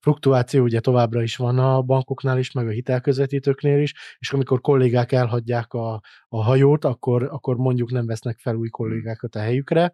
fluktuáció 0.00 0.62
ugye 0.62 0.80
továbbra 0.80 1.22
is 1.22 1.36
van 1.36 1.58
a 1.58 1.82
bankoknál 1.82 2.38
is, 2.38 2.52
meg 2.52 2.66
a 2.66 2.70
hitelközvetítőknél 2.70 3.80
is, 3.80 3.94
és 4.18 4.32
amikor 4.32 4.60
kollégák 4.60 5.12
elhagyják 5.12 5.72
a, 5.72 6.00
a 6.28 6.42
hajót, 6.42 6.84
akkor, 6.84 7.22
akkor 7.22 7.56
mondjuk 7.56 7.90
nem 7.90 8.06
vesznek 8.06 8.38
fel 8.38 8.54
új 8.54 8.68
kollégákat 8.68 9.34
a 9.34 9.40
helyükre, 9.40 9.92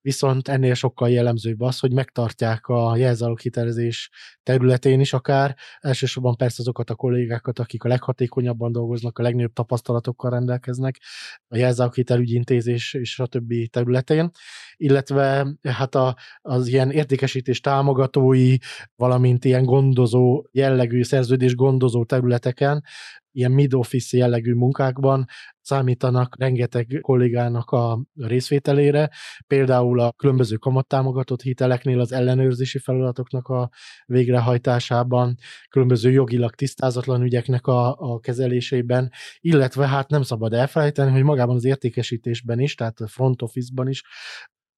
viszont 0.00 0.48
ennél 0.48 0.74
sokkal 0.74 1.10
jellemzőbb 1.10 1.60
az, 1.60 1.78
hogy 1.78 1.92
megtartják 1.92 2.66
a 2.66 2.96
jelzálóghitelezés 2.96 4.10
területén 4.42 5.00
is 5.00 5.12
akár, 5.12 5.56
elsősorban 5.80 6.36
persze 6.36 6.56
azokat 6.58 6.90
a 6.90 6.94
kollégákat, 6.94 7.58
akik 7.58 7.84
a 7.84 7.88
leghatékonyabban 7.88 8.72
dolgoznak, 8.72 9.18
a 9.18 9.22
legnagyobb 9.22 9.52
tapasztalatokkal 9.52 10.30
rendelkeznek, 10.30 11.00
a 11.48 11.56
jelzáloghitelügyintézés 11.56 12.94
és 12.94 13.18
a 13.18 13.26
többi 13.26 13.68
területén, 13.68 14.30
illetve 14.76 15.46
hát 15.62 15.94
a, 15.94 16.16
az 16.40 16.66
ilyen 16.66 16.90
értékesítés 16.90 17.60
támogatói, 17.60 18.56
valamint 18.96 19.44
ilyen 19.44 19.64
gondozó 19.64 20.44
jellegű 20.50 21.02
szerződés 21.02 21.54
gondozó 21.54 22.04
területeken 22.04 22.84
ilyen 23.32 23.52
mid-office 23.52 24.16
jellegű 24.16 24.52
munkákban 24.52 25.26
számítanak 25.60 26.36
rengeteg 26.38 26.98
kollégának 27.00 27.70
a 27.70 28.04
részvételére, 28.14 29.10
például 29.46 30.00
a 30.00 30.12
különböző 30.12 30.56
kamattámogatott 30.56 31.42
hiteleknél 31.42 32.00
az 32.00 32.12
ellenőrzési 32.12 32.78
feladatoknak 32.78 33.48
a 33.48 33.70
végrehajtásában, 34.06 35.34
különböző 35.68 36.10
jogilag 36.10 36.54
tisztázatlan 36.54 37.22
ügyeknek 37.22 37.66
a, 37.66 37.96
a 37.98 38.20
kezelésében, 38.20 39.10
illetve 39.40 39.86
hát 39.86 40.08
nem 40.08 40.22
szabad 40.22 40.52
elfelejteni, 40.52 41.10
hogy 41.10 41.22
magában 41.22 41.56
az 41.56 41.64
értékesítésben 41.64 42.60
is, 42.60 42.74
tehát 42.74 43.00
a 43.00 43.06
front 43.06 43.42
office-ban 43.42 43.88
is 43.88 44.02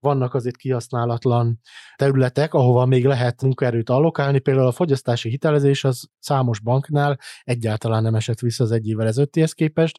vannak 0.03 0.35
azért 0.35 0.57
kihasználatlan 0.57 1.61
területek, 1.97 2.55
ahova 2.55 2.87
még 2.87 3.05
lehet 3.05 3.43
munkaerőt 3.43 3.91
allokálni, 3.91 4.39
például 4.39 4.67
a 4.67 4.73
fogyasztási 4.73 5.29
hitelezés 5.29 5.85
az 5.85 6.09
számos 6.19 6.61
banknál 6.61 7.19
egyáltalán 7.43 8.03
nem 8.03 8.15
esett 8.15 8.41
vissza 8.41 8.65
az 8.65 8.71
egy 8.71 8.89
évvel 8.89 9.07
ezelőttihez 9.07 9.53
képest. 9.53 9.99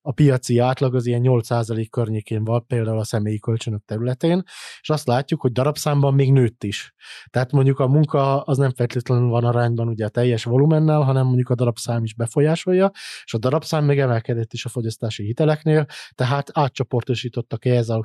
A 0.00 0.12
piaci 0.12 0.58
átlag 0.58 0.94
az 0.94 1.06
ilyen 1.06 1.22
8% 1.24 1.86
környékén 1.90 2.44
van, 2.44 2.66
például 2.66 2.98
a 2.98 3.04
személyi 3.04 3.38
kölcsönök 3.38 3.84
területén, 3.84 4.42
és 4.80 4.90
azt 4.90 5.06
látjuk, 5.06 5.40
hogy 5.40 5.52
darabszámban 5.52 6.14
még 6.14 6.32
nőtt 6.32 6.64
is. 6.64 6.94
Tehát 7.30 7.52
mondjuk 7.52 7.78
a 7.78 7.86
munka 7.86 8.42
az 8.42 8.58
nem 8.58 8.70
feltétlenül 8.70 9.28
van 9.28 9.44
arányban 9.44 9.88
ugye 9.88 10.04
a 10.04 10.08
teljes 10.08 10.44
volumennel, 10.44 11.00
hanem 11.00 11.26
mondjuk 11.26 11.48
a 11.48 11.54
darabszám 11.54 12.04
is 12.04 12.14
befolyásolja, 12.14 12.90
és 13.24 13.34
a 13.34 13.38
darabszám 13.38 13.84
még 13.84 13.98
emelkedett 13.98 14.52
is 14.52 14.64
a 14.64 14.68
fogyasztási 14.68 15.24
hiteleknél, 15.24 15.86
tehát 16.14 16.50
átcsoportosítottak 16.52 17.64
ehhez 17.64 17.88
a 17.88 18.02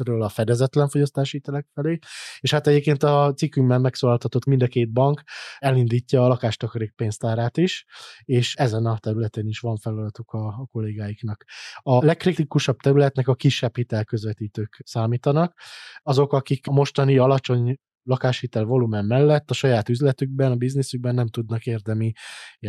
hitelterületről 0.00 0.22
a 0.22 0.28
fedezetlen 0.28 0.88
fogyasztási 0.88 1.36
hitelek 1.36 1.66
felé, 1.74 1.98
és 2.40 2.50
hát 2.50 2.66
egyébként 2.66 3.02
a 3.02 3.32
cikkünkben 3.36 3.80
megszólaltatott 3.80 4.44
mind 4.44 4.62
a 4.62 4.66
két 4.66 4.92
bank 4.92 5.22
elindítja 5.58 6.24
a 6.24 6.28
lakástakarék 6.28 6.92
pénztárát 6.92 7.56
is, 7.56 7.84
és 8.24 8.54
ezen 8.54 8.86
a 8.86 8.98
területen 8.98 9.46
is 9.46 9.58
van 9.58 9.76
feladatuk 9.76 10.30
a, 10.30 10.46
a 10.46 10.68
kollégáiknak. 10.72 11.44
A 11.76 12.04
legkritikusabb 12.04 12.76
területnek 12.76 13.28
a 13.28 13.34
kisebb 13.34 13.76
hitelközvetítők 13.76 14.80
számítanak, 14.84 15.60
azok, 16.02 16.32
akik 16.32 16.66
mostani 16.66 17.18
alacsony 17.18 17.78
lakáshitel 18.02 18.64
volumen 18.64 19.04
mellett 19.04 19.50
a 19.50 19.54
saját 19.54 19.88
üzletükben, 19.88 20.50
a 20.50 20.56
bizniszükben 20.56 21.14
nem 21.14 21.26
tudnak 21.26 21.66
érdemi, 21.66 22.12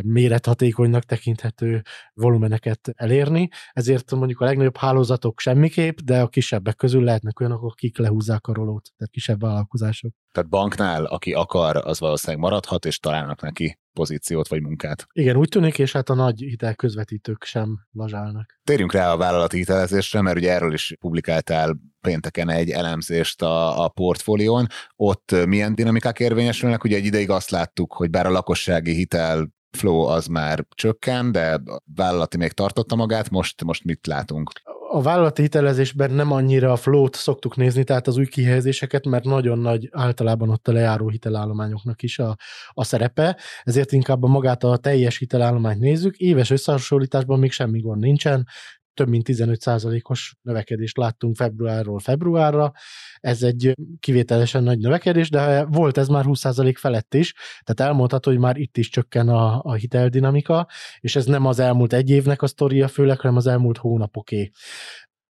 mérethatékonynak 0.03 1.03
tekinthető 1.03 1.81
volumeneket 2.13 2.91
elérni, 2.95 3.49
ezért 3.73 4.11
mondjuk 4.11 4.39
a 4.39 4.45
legnagyobb 4.45 4.77
hálózatok 4.77 5.39
semmiképp, 5.39 5.97
de 5.97 6.21
a 6.21 6.27
kisebbek 6.27 6.75
közül 6.75 7.03
lehetnek 7.03 7.39
olyanok, 7.39 7.63
akik 7.63 7.97
lehúzzák 7.97 8.47
a 8.47 8.53
rolót, 8.53 8.89
tehát 8.97 9.13
kisebb 9.13 9.41
vállalkozások. 9.41 10.20
Tehát 10.31 10.49
banknál, 10.49 11.05
aki 11.05 11.33
akar, 11.33 11.75
az 11.75 11.99
valószínűleg 11.99 12.41
maradhat, 12.41 12.85
és 12.85 12.99
találnak 12.99 13.41
neki 13.41 13.79
pozíciót 13.93 14.47
vagy 14.47 14.61
munkát. 14.61 15.07
Igen, 15.11 15.35
úgy 15.35 15.49
tűnik, 15.49 15.79
és 15.79 15.91
hát 15.91 16.09
a 16.09 16.13
nagy 16.13 16.39
hitelközvetítők 16.39 17.43
sem 17.43 17.79
lazsálnak. 17.91 18.59
Térjünk 18.63 18.93
rá 18.93 19.11
a 19.11 19.17
vállalati 19.17 19.57
hitelezésre, 19.57 20.21
mert 20.21 20.37
ugye 20.37 20.51
erről 20.51 20.73
is 20.73 20.95
publikáltál 20.99 21.77
pénteken 22.01 22.49
egy 22.49 22.69
elemzést 22.69 23.41
a, 23.41 23.83
a 23.83 23.87
portfólión. 23.87 24.67
Ott 24.95 25.35
milyen 25.45 25.75
dinamikák 25.75 26.19
érvényesülnek? 26.19 26.83
Ugye 26.83 26.95
egy 26.95 27.05
ideig 27.05 27.29
azt 27.29 27.49
láttuk, 27.49 27.93
hogy 27.93 28.09
bár 28.09 28.25
a 28.25 28.31
lakossági 28.31 28.93
hitel 28.93 29.49
flow 29.77 29.99
az 29.99 30.27
már 30.27 30.65
csökken, 30.75 31.31
de 31.31 31.53
a 31.53 31.81
vállalati 31.95 32.37
még 32.37 32.51
tartotta 32.51 32.95
magát, 32.95 33.29
most, 33.29 33.63
most 33.63 33.83
mit 33.83 34.07
látunk? 34.07 34.51
A 34.93 35.01
vállalati 35.01 35.41
hitelezésben 35.41 36.11
nem 36.11 36.31
annyira 36.31 36.71
a 36.71 36.75
float 36.75 37.15
szoktuk 37.15 37.55
nézni, 37.55 37.83
tehát 37.83 38.07
az 38.07 38.17
új 38.17 38.27
kihelyezéseket, 38.27 39.05
mert 39.05 39.23
nagyon 39.23 39.59
nagy 39.59 39.89
általában 39.91 40.49
ott 40.49 40.67
a 40.67 40.71
lejáró 40.71 41.09
hitelállományoknak 41.09 42.01
is 42.01 42.19
a, 42.19 42.35
a 42.69 42.83
szerepe, 42.83 43.37
ezért 43.63 43.91
inkább 43.91 44.23
a 44.23 44.27
magát 44.27 44.63
a 44.63 44.77
teljes 44.77 45.17
hitelállományt 45.17 45.79
nézzük. 45.79 46.17
Éves 46.17 46.49
összehasonlításban 46.49 47.39
még 47.39 47.51
semmi 47.51 47.79
gond 47.79 48.01
nincsen, 48.01 48.47
több 48.93 49.07
mint 49.07 49.25
15%-os 49.29 50.35
növekedést 50.41 50.97
láttunk 50.97 51.35
februárról 51.35 51.99
februárra. 51.99 52.71
Ez 53.19 53.43
egy 53.43 53.73
kivételesen 53.99 54.63
nagy 54.63 54.79
növekedés, 54.79 55.29
de 55.29 55.65
volt 55.65 55.97
ez 55.97 56.07
már 56.07 56.23
20% 56.27 56.73
felett 56.77 57.13
is, 57.13 57.33
tehát 57.63 57.91
elmondható, 57.91 58.31
hogy 58.31 58.39
már 58.39 58.57
itt 58.57 58.77
is 58.77 58.89
csökken 58.89 59.29
a, 59.29 59.61
a 59.63 59.73
hiteldinamika, 59.73 60.67
és 60.99 61.15
ez 61.15 61.25
nem 61.25 61.45
az 61.45 61.59
elmúlt 61.59 61.93
egy 61.93 62.09
évnek 62.09 62.41
a 62.41 62.47
sztoria 62.47 62.87
főleg, 62.87 63.19
hanem 63.19 63.37
az 63.37 63.47
elmúlt 63.47 63.77
hónapoké. 63.77 64.51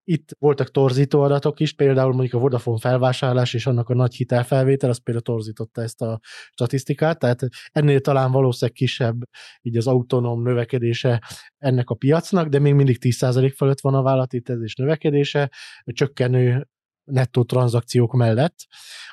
Itt 0.03 0.35
voltak 0.39 0.71
torzító 0.71 1.21
adatok 1.21 1.59
is, 1.59 1.73
például 1.73 2.13
mondjuk 2.13 2.33
a 2.33 2.39
Vodafone 2.39 2.79
felvásárlás 2.79 3.53
és 3.53 3.65
annak 3.65 3.89
a 3.89 3.93
nagy 3.93 4.15
hitelfelvétel, 4.15 4.89
az 4.89 4.97
például 5.03 5.25
torzította 5.25 5.81
ezt 5.81 6.01
a 6.01 6.19
statisztikát, 6.51 7.19
tehát 7.19 7.47
ennél 7.71 7.99
talán 7.99 8.31
valószínűleg 8.31 8.75
kisebb 8.75 9.21
így 9.61 9.77
az 9.77 9.87
autonóm 9.87 10.41
növekedése 10.41 11.21
ennek 11.57 11.89
a 11.89 11.95
piacnak, 11.95 12.47
de 12.47 12.59
még 12.59 12.73
mindig 12.73 12.97
10% 12.99 13.53
fölött 13.55 13.81
van 13.81 13.93
a 13.93 14.01
vállalatétezés 14.01 14.75
növekedése, 14.75 15.51
csökkenő 15.85 16.67
nettó 17.03 17.43
tranzakciók 17.43 18.13
mellett, 18.13 18.55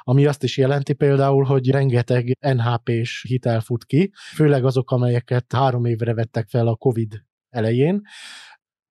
ami 0.01 0.27
azt 0.27 0.43
is 0.43 0.57
jelenti 0.57 0.93
például, 0.93 1.45
hogy 1.45 1.71
rengeteg 1.71 2.37
NHP-s 2.41 3.25
hitel 3.29 3.61
fut 3.61 3.85
ki, 3.85 4.11
főleg 4.35 4.65
azok, 4.65 4.91
amelyeket 4.91 5.53
három 5.53 5.85
évre 5.85 6.15
vettek 6.15 6.49
fel 6.49 6.67
a 6.67 6.77
COVID 6.77 7.23
elején, 7.49 8.03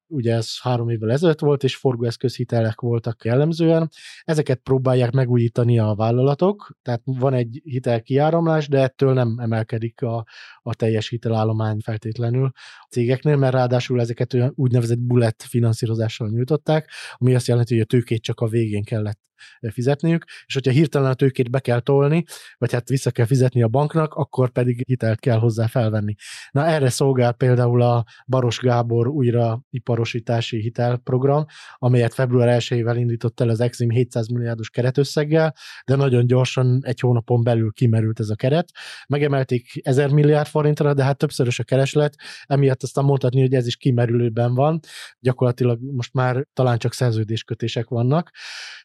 ugye 0.07 0.33
ez 0.33 0.61
három 0.61 0.89
évvel 0.89 1.11
ezelőtt 1.11 1.39
volt, 1.39 1.63
és 1.63 1.75
forgóeszközhitelek 1.75 2.81
voltak 2.81 3.25
jellemzően. 3.25 3.89
Ezeket 4.23 4.59
próbálják 4.59 5.11
megújítani 5.11 5.79
a 5.79 5.93
vállalatok, 5.95 6.77
tehát 6.81 7.01
van 7.05 7.33
egy 7.33 7.61
hitel 7.63 8.01
kiáramlás, 8.01 8.67
de 8.67 8.81
ettől 8.81 9.13
nem 9.13 9.37
emelkedik 9.39 10.01
a, 10.01 10.25
a 10.67 10.73
teljes 10.73 11.09
hitelállomány 11.09 11.79
feltétlenül 11.79 12.51
a 12.79 12.87
cégeknél, 12.89 13.35
mert 13.35 13.53
ráadásul 13.53 13.99
ezeket 14.01 14.33
olyan 14.33 14.53
úgynevezett 14.55 14.99
bullet 14.99 15.43
finanszírozással 15.43 16.29
nyújtották, 16.29 16.91
ami 17.13 17.35
azt 17.35 17.47
jelenti, 17.47 17.73
hogy 17.73 17.83
a 17.83 17.85
tőkét 17.85 18.21
csak 18.21 18.39
a 18.39 18.47
végén 18.47 18.83
kellett 18.83 19.25
fizetniük, 19.71 20.23
és 20.45 20.53
hogyha 20.53 20.71
hirtelen 20.71 21.09
a 21.09 21.13
tőkét 21.13 21.49
be 21.49 21.59
kell 21.59 21.79
tolni, 21.79 22.23
vagy 22.57 22.71
hát 22.71 22.89
vissza 22.89 23.11
kell 23.11 23.25
fizetni 23.25 23.63
a 23.63 23.67
banknak, 23.67 24.13
akkor 24.13 24.49
pedig 24.49 24.83
hitelt 24.85 25.19
kell 25.19 25.37
hozzá 25.37 25.67
felvenni. 25.67 26.15
Na 26.51 26.65
erre 26.65 26.89
szolgál 26.89 27.31
például 27.31 27.81
a 27.81 28.05
Baros 28.27 28.59
Gábor 28.59 29.07
újraiparosítási 29.07 30.61
hitelprogram, 30.61 31.45
amelyet 31.75 32.13
február 32.13 32.61
1-ével 32.61 32.95
indított 32.97 33.39
el 33.39 33.49
az 33.49 33.59
Exim 33.59 33.89
700 33.89 34.27
milliárdos 34.27 34.69
keretösszeggel, 34.69 35.55
de 35.85 35.95
nagyon 35.95 36.27
gyorsan 36.27 36.79
egy 36.83 36.99
hónapon 36.99 37.43
belül 37.43 37.71
kimerült 37.71 38.19
ez 38.19 38.29
a 38.29 38.35
keret. 38.35 38.71
Megemelték 39.07 39.79
1000 39.81 40.09
milliárd 40.09 40.47
forintra, 40.57 40.93
de 40.93 41.03
hát 41.03 41.17
többszörös 41.17 41.59
a 41.59 41.63
kereslet, 41.63 42.15
emiatt 42.45 42.83
aztán 42.83 43.03
mondhatni, 43.03 43.41
hogy 43.41 43.53
ez 43.53 43.67
is 43.67 43.75
kimerülőben 43.75 44.53
van. 44.53 44.79
Gyakorlatilag 45.19 45.79
most 45.81 46.13
már 46.13 46.45
talán 46.53 46.77
csak 46.77 46.93
szerződéskötések 46.93 47.87
vannak. 47.87 48.31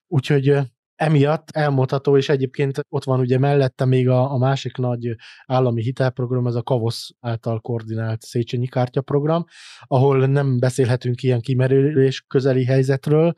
Úgyhogy 0.07 0.59
emiatt 0.97 1.51
elmondható, 1.51 2.17
és 2.17 2.29
egyébként 2.29 2.81
ott 2.89 3.05
van 3.05 3.21
ugye 3.21 3.39
mellette 3.39 3.85
még 3.85 4.09
a, 4.09 4.33
a 4.33 4.39
másik 4.39 4.77
nagy 4.77 5.15
állami 5.47 5.83
hitelprogram, 5.83 6.47
ez 6.47 6.55
a 6.55 6.63
Kavosz 6.63 7.11
által 7.21 7.61
koordinált 7.61 8.23
Széchenyi 8.23 8.67
kártyaprogram, 8.67 9.45
ahol 9.81 10.27
nem 10.27 10.59
beszélhetünk 10.59 11.23
ilyen 11.23 11.41
kimerülés 11.41 12.25
közeli 12.27 12.65
helyzetről, 12.65 13.33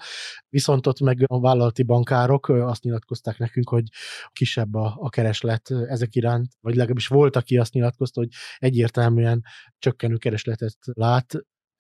viszont 0.49 0.87
ott 0.87 1.01
meg 1.01 1.25
a 1.27 1.41
vállalati 1.41 1.83
bankárok 1.83 2.49
azt 2.49 2.83
nyilatkozták 2.83 3.39
nekünk, 3.39 3.69
hogy 3.69 3.85
kisebb 4.33 4.75
a, 4.75 4.97
a 4.99 5.09
kereslet 5.09 5.71
ezek 5.71 6.15
iránt, 6.15 6.53
vagy 6.61 6.75
legalábbis 6.75 7.07
volt, 7.07 7.37
aki 7.37 7.57
azt 7.57 7.73
nyilatkozta, 7.73 8.21
hogy 8.21 8.29
egyértelműen 8.57 9.43
csökkenő 9.79 10.17
keresletet 10.17 10.77
lát 10.83 11.35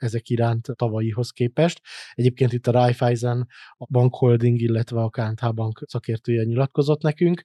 ezek 0.04 0.28
iránt 0.28 0.68
tavalyihoz 0.74 1.30
képest. 1.30 1.80
Egyébként 2.12 2.52
itt 2.52 2.66
a 2.66 2.70
Raiffeisen, 2.70 3.48
a 3.76 3.86
Bankholding, 3.88 4.60
illetve 4.60 5.02
a 5.02 5.08
KNH 5.08 5.54
Bank 5.54 5.82
szakértője 5.86 6.44
nyilatkozott 6.44 7.02
nekünk. 7.02 7.42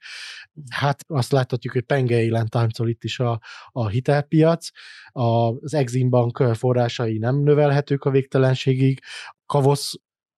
Hát 0.70 1.04
azt 1.08 1.32
láthatjuk, 1.32 1.74
hogy 1.74 1.84
pengeilen 1.84 2.48
táncol 2.48 2.90
itt 2.90 3.04
is 3.04 3.20
a, 3.20 3.42
a 3.72 3.88
hitelpiac, 3.88 4.70
az 5.12 5.74
Exim 5.74 6.10
Bank 6.10 6.44
forrásai 6.54 7.18
nem 7.18 7.36
növelhetők 7.44 8.04
a 8.04 8.10
végtelenségig, 8.10 9.00
Kavosz 9.46 9.94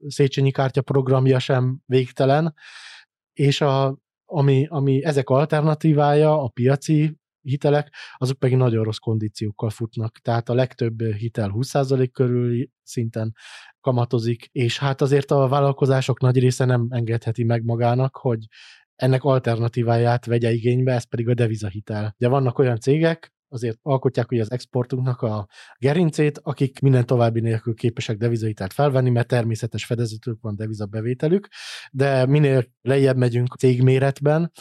Széchenyi 0.07 0.51
kártya 0.51 0.81
programja 0.81 1.39
sem 1.39 1.79
végtelen, 1.85 2.53
és 3.33 3.61
a, 3.61 3.97
ami, 4.25 4.67
ami 4.69 5.03
ezek 5.03 5.29
alternatívája, 5.29 6.43
a 6.43 6.47
piaci 6.47 7.20
hitelek, 7.41 7.93
azok 8.17 8.39
pedig 8.39 8.57
nagyon 8.57 8.83
rossz 8.83 8.97
kondíciókkal 8.97 9.69
futnak. 9.69 10.17
Tehát 10.17 10.49
a 10.49 10.53
legtöbb 10.53 11.01
hitel 11.01 11.51
20% 11.53 12.09
körül 12.11 12.67
szinten 12.83 13.35
kamatozik, 13.81 14.49
és 14.51 14.79
hát 14.79 15.01
azért 15.01 15.31
a 15.31 15.47
vállalkozások 15.47 16.19
nagy 16.19 16.39
része 16.39 16.65
nem 16.65 16.87
engedheti 16.89 17.43
meg 17.43 17.63
magának, 17.63 18.15
hogy 18.15 18.45
ennek 18.95 19.23
alternatíváját 19.23 20.25
vegye 20.25 20.51
igénybe, 20.51 20.93
ez 20.93 21.03
pedig 21.03 21.29
a 21.29 21.33
devizahitel. 21.33 22.15
De 22.17 22.27
vannak 22.27 22.59
olyan 22.59 22.79
cégek, 22.79 23.33
azért 23.51 23.77
alkotják 23.81 24.31
ugye 24.31 24.41
az 24.41 24.51
exportunknak 24.51 25.21
a 25.21 25.47
gerincét, 25.77 26.39
akik 26.43 26.79
minden 26.79 27.05
további 27.05 27.39
nélkül 27.39 27.73
képesek 27.73 28.17
devizahitelt 28.17 28.73
felvenni, 28.73 29.09
mert 29.09 29.27
természetes 29.27 29.85
fedezetük 29.85 30.41
van 30.41 30.55
devizabevételük, 30.55 31.47
de 31.91 32.25
minél 32.25 32.65
lejjebb 32.81 33.17
megyünk 33.17 33.55
cégméretben, 33.57 34.51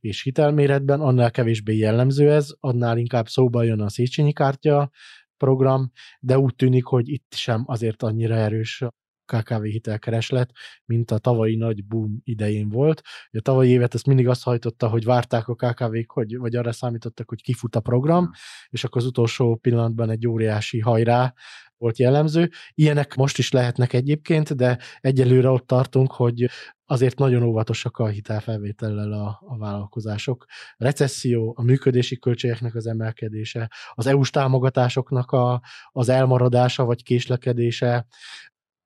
és 0.00 0.22
hitelméretben, 0.22 1.00
annál 1.00 1.30
kevésbé 1.30 1.76
jellemző 1.76 2.32
ez, 2.32 2.48
annál 2.60 2.98
inkább 2.98 3.28
szóba 3.28 3.62
jön 3.62 3.80
a 3.80 3.88
Széchenyi 3.88 4.32
kártya 4.32 4.90
program, 5.36 5.90
de 6.20 6.38
úgy 6.38 6.54
tűnik, 6.54 6.84
hogy 6.84 7.08
itt 7.08 7.34
sem 7.34 7.64
azért 7.66 8.02
annyira 8.02 8.34
erős 8.34 8.84
KKV 9.30 9.62
hitelkereslet, 9.62 10.50
mint 10.84 11.10
a 11.10 11.18
tavalyi 11.18 11.56
nagy 11.56 11.84
boom 11.84 12.20
idején 12.24 12.68
volt. 12.68 13.02
A 13.30 13.40
tavalyi 13.40 13.70
évet 13.70 13.94
ezt 13.94 14.06
mindig 14.06 14.28
azt 14.28 14.42
hajtotta, 14.42 14.88
hogy 14.88 15.04
várták 15.04 15.48
a 15.48 15.54
KKV-k, 15.54 16.10
hogy, 16.10 16.36
vagy 16.36 16.56
arra 16.56 16.72
számítottak, 16.72 17.28
hogy 17.28 17.42
kifut 17.42 17.76
a 17.76 17.80
program, 17.80 18.24
hmm. 18.24 18.32
és 18.68 18.84
akkor 18.84 19.00
az 19.00 19.06
utolsó 19.06 19.56
pillanatban 19.56 20.10
egy 20.10 20.26
óriási 20.26 20.78
hajrá 20.78 21.34
volt 21.76 21.98
jellemző. 21.98 22.50
Ilyenek 22.74 23.14
most 23.14 23.38
is 23.38 23.52
lehetnek 23.52 23.92
egyébként, 23.92 24.56
de 24.56 24.78
egyelőre 25.00 25.48
ott 25.48 25.66
tartunk, 25.66 26.12
hogy 26.12 26.48
azért 26.90 27.18
nagyon 27.18 27.42
óvatosak 27.42 27.98
a 27.98 28.06
hitelfelvétellel 28.08 29.12
a, 29.12 29.42
a 29.46 29.58
vállalkozások. 29.58 30.44
A 30.76 30.84
recesszió, 30.84 31.54
a 31.58 31.62
működési 31.62 32.18
költségeknek 32.18 32.74
az 32.74 32.86
emelkedése, 32.86 33.70
az 33.94 34.06
EU-s 34.06 34.30
támogatásoknak 34.30 35.30
a, 35.30 35.62
az 35.92 36.08
elmaradása 36.08 36.84
vagy 36.84 37.02
késlekedése, 37.02 38.06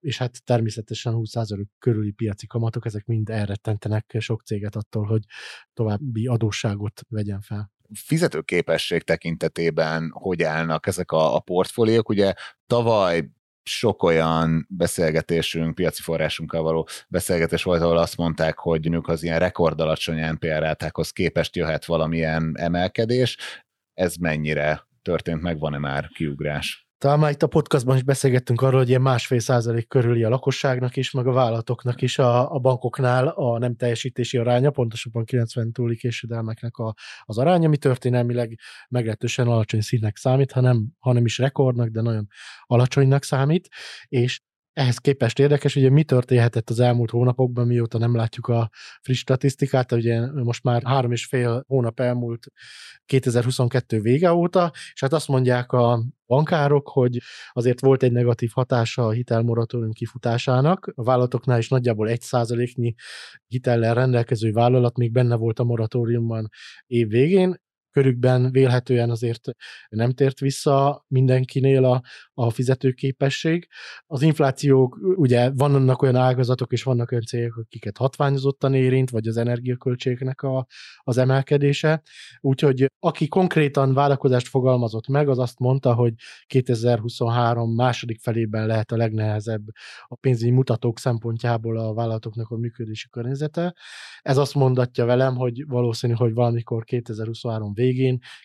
és 0.00 0.18
hát 0.18 0.44
természetesen 0.44 1.14
20% 1.16 1.64
körüli 1.78 2.10
piaci 2.10 2.46
kamatok, 2.46 2.86
ezek 2.86 3.06
mind 3.06 3.28
elrettentenek 3.28 4.16
sok 4.18 4.42
céget 4.42 4.76
attól, 4.76 5.04
hogy 5.04 5.22
további 5.72 6.26
adósságot 6.26 7.00
vegyen 7.08 7.40
fel 7.40 7.72
fizetőképesség 7.94 9.02
tekintetében 9.02 10.10
hogy 10.12 10.42
állnak 10.42 10.86
ezek 10.86 11.12
a, 11.12 11.34
a 11.34 11.40
portfóliók. 11.40 12.08
Ugye 12.08 12.34
tavaly 12.66 13.30
sok 13.64 14.02
olyan 14.02 14.66
beszélgetésünk, 14.68 15.74
piaci 15.74 16.02
forrásunkkal 16.02 16.62
való 16.62 16.88
beszélgetés 17.08 17.62
volt, 17.62 17.82
ahol 17.82 17.98
azt 17.98 18.16
mondták, 18.16 18.58
hogy 18.58 18.90
nők 18.90 19.08
az 19.08 19.22
ilyen 19.22 19.38
rekordalacsony 19.38 20.30
NPR 20.30 20.58
rátákhoz 20.58 21.10
képest 21.10 21.56
jöhet 21.56 21.84
valamilyen 21.84 22.54
emelkedés. 22.58 23.36
Ez 23.94 24.16
mennyire 24.16 24.86
történt 25.02 25.42
meg, 25.42 25.58
van-e 25.58 25.78
már 25.78 26.08
kiugrás? 26.08 26.88
Talán 27.04 27.18
már 27.18 27.30
itt 27.30 27.42
a 27.42 27.46
podcastban 27.46 27.96
is 27.96 28.02
beszélgettünk 28.02 28.60
arról, 28.60 28.78
hogy 28.78 28.88
ilyen 28.88 29.00
másfél 29.00 29.38
százalék 29.38 29.88
körüli 29.88 30.24
a 30.24 30.28
lakosságnak 30.28 30.96
is, 30.96 31.10
meg 31.10 31.26
a 31.26 31.32
vállalatoknak 31.32 32.02
is 32.02 32.18
a, 32.18 32.54
a 32.54 32.58
bankoknál 32.58 33.28
a 33.28 33.58
nem 33.58 33.76
teljesítési 33.76 34.38
aránya, 34.38 34.70
pontosabban 34.70 35.24
90 35.24 35.72
túli 35.72 35.96
késedelmeknek 35.96 36.76
a, 36.76 36.94
az 37.22 37.38
aránya, 37.38 37.66
ami 37.66 37.76
történelmileg 37.76 38.58
meglehetősen 38.88 39.46
alacsony 39.46 39.80
színnek 39.80 40.16
számít, 40.16 40.52
hanem, 40.52 40.86
hanem 40.98 41.24
is 41.24 41.38
rekordnak, 41.38 41.88
de 41.88 42.00
nagyon 42.00 42.26
alacsonynak 42.66 43.24
számít, 43.24 43.68
és 44.08 44.40
ehhez 44.74 44.98
képest 44.98 45.38
érdekes, 45.38 45.76
ugye 45.76 45.90
mi 45.90 46.04
történhetett 46.04 46.70
az 46.70 46.80
elmúlt 46.80 47.10
hónapokban, 47.10 47.66
mióta 47.66 47.98
nem 47.98 48.14
látjuk 48.14 48.46
a 48.46 48.70
friss 49.00 49.18
statisztikát, 49.18 49.92
ugye 49.92 50.32
most 50.32 50.62
már 50.62 50.82
három 50.84 51.12
és 51.12 51.26
fél 51.26 51.64
hónap 51.66 52.00
elmúlt 52.00 52.46
2022 53.06 54.00
vége 54.00 54.32
óta, 54.32 54.72
és 54.92 55.00
hát 55.00 55.12
azt 55.12 55.28
mondják 55.28 55.72
a 55.72 56.02
bankárok, 56.26 56.88
hogy 56.88 57.18
azért 57.52 57.80
volt 57.80 58.02
egy 58.02 58.12
negatív 58.12 58.50
hatása 58.54 59.06
a 59.06 59.10
hitelmoratórium 59.10 59.92
kifutásának. 59.92 60.92
A 60.94 61.02
vállalatoknál 61.02 61.58
is 61.58 61.68
nagyjából 61.68 62.08
egy 62.08 62.20
százaléknyi 62.20 62.94
hitellel 63.46 63.94
rendelkező 63.94 64.52
vállalat 64.52 64.96
még 64.96 65.12
benne 65.12 65.36
volt 65.36 65.58
a 65.58 65.64
moratóriumban 65.64 66.48
év 66.86 67.08
végén, 67.08 67.62
körükben 67.94 68.50
vélhetően 68.50 69.10
azért 69.10 69.48
nem 69.88 70.12
tért 70.12 70.40
vissza 70.40 71.04
mindenkinél 71.08 71.84
a, 71.84 72.02
a 72.34 72.50
fizetőképesség. 72.50 73.68
Az 74.06 74.22
infláció, 74.22 74.96
ugye 75.16 75.50
vannak 75.50 76.02
olyan 76.02 76.16
ágazatok 76.16 76.72
és 76.72 76.82
vannak 76.82 77.10
olyan 77.10 77.24
cégek, 77.24 77.56
akiket 77.56 77.96
hatványozottan 77.96 78.74
érint, 78.74 79.10
vagy 79.10 79.26
az 79.26 79.36
energiaköltségnek 79.36 80.42
a, 80.42 80.66
az 80.98 81.18
emelkedése. 81.18 82.02
Úgyhogy 82.40 82.86
aki 82.98 83.28
konkrétan 83.28 83.94
várakozást 83.94 84.48
fogalmazott 84.48 85.08
meg, 85.08 85.28
az 85.28 85.38
azt 85.38 85.58
mondta, 85.58 85.94
hogy 85.94 86.14
2023 86.46 87.74
második 87.74 88.20
felében 88.20 88.66
lehet 88.66 88.92
a 88.92 88.96
legnehezebb 88.96 89.62
a 90.06 90.16
pénzügyi 90.16 90.50
mutatók 90.50 90.98
szempontjából 90.98 91.78
a 91.78 91.94
vállalatoknak 91.94 92.50
a 92.50 92.56
működési 92.56 93.08
környezete. 93.08 93.74
Ez 94.22 94.36
azt 94.36 94.54
mondatja 94.54 95.04
velem, 95.04 95.36
hogy 95.36 95.66
valószínű, 95.66 96.12
hogy 96.12 96.34
valamikor 96.34 96.84
2023 96.84 97.72
végén, 97.72 97.82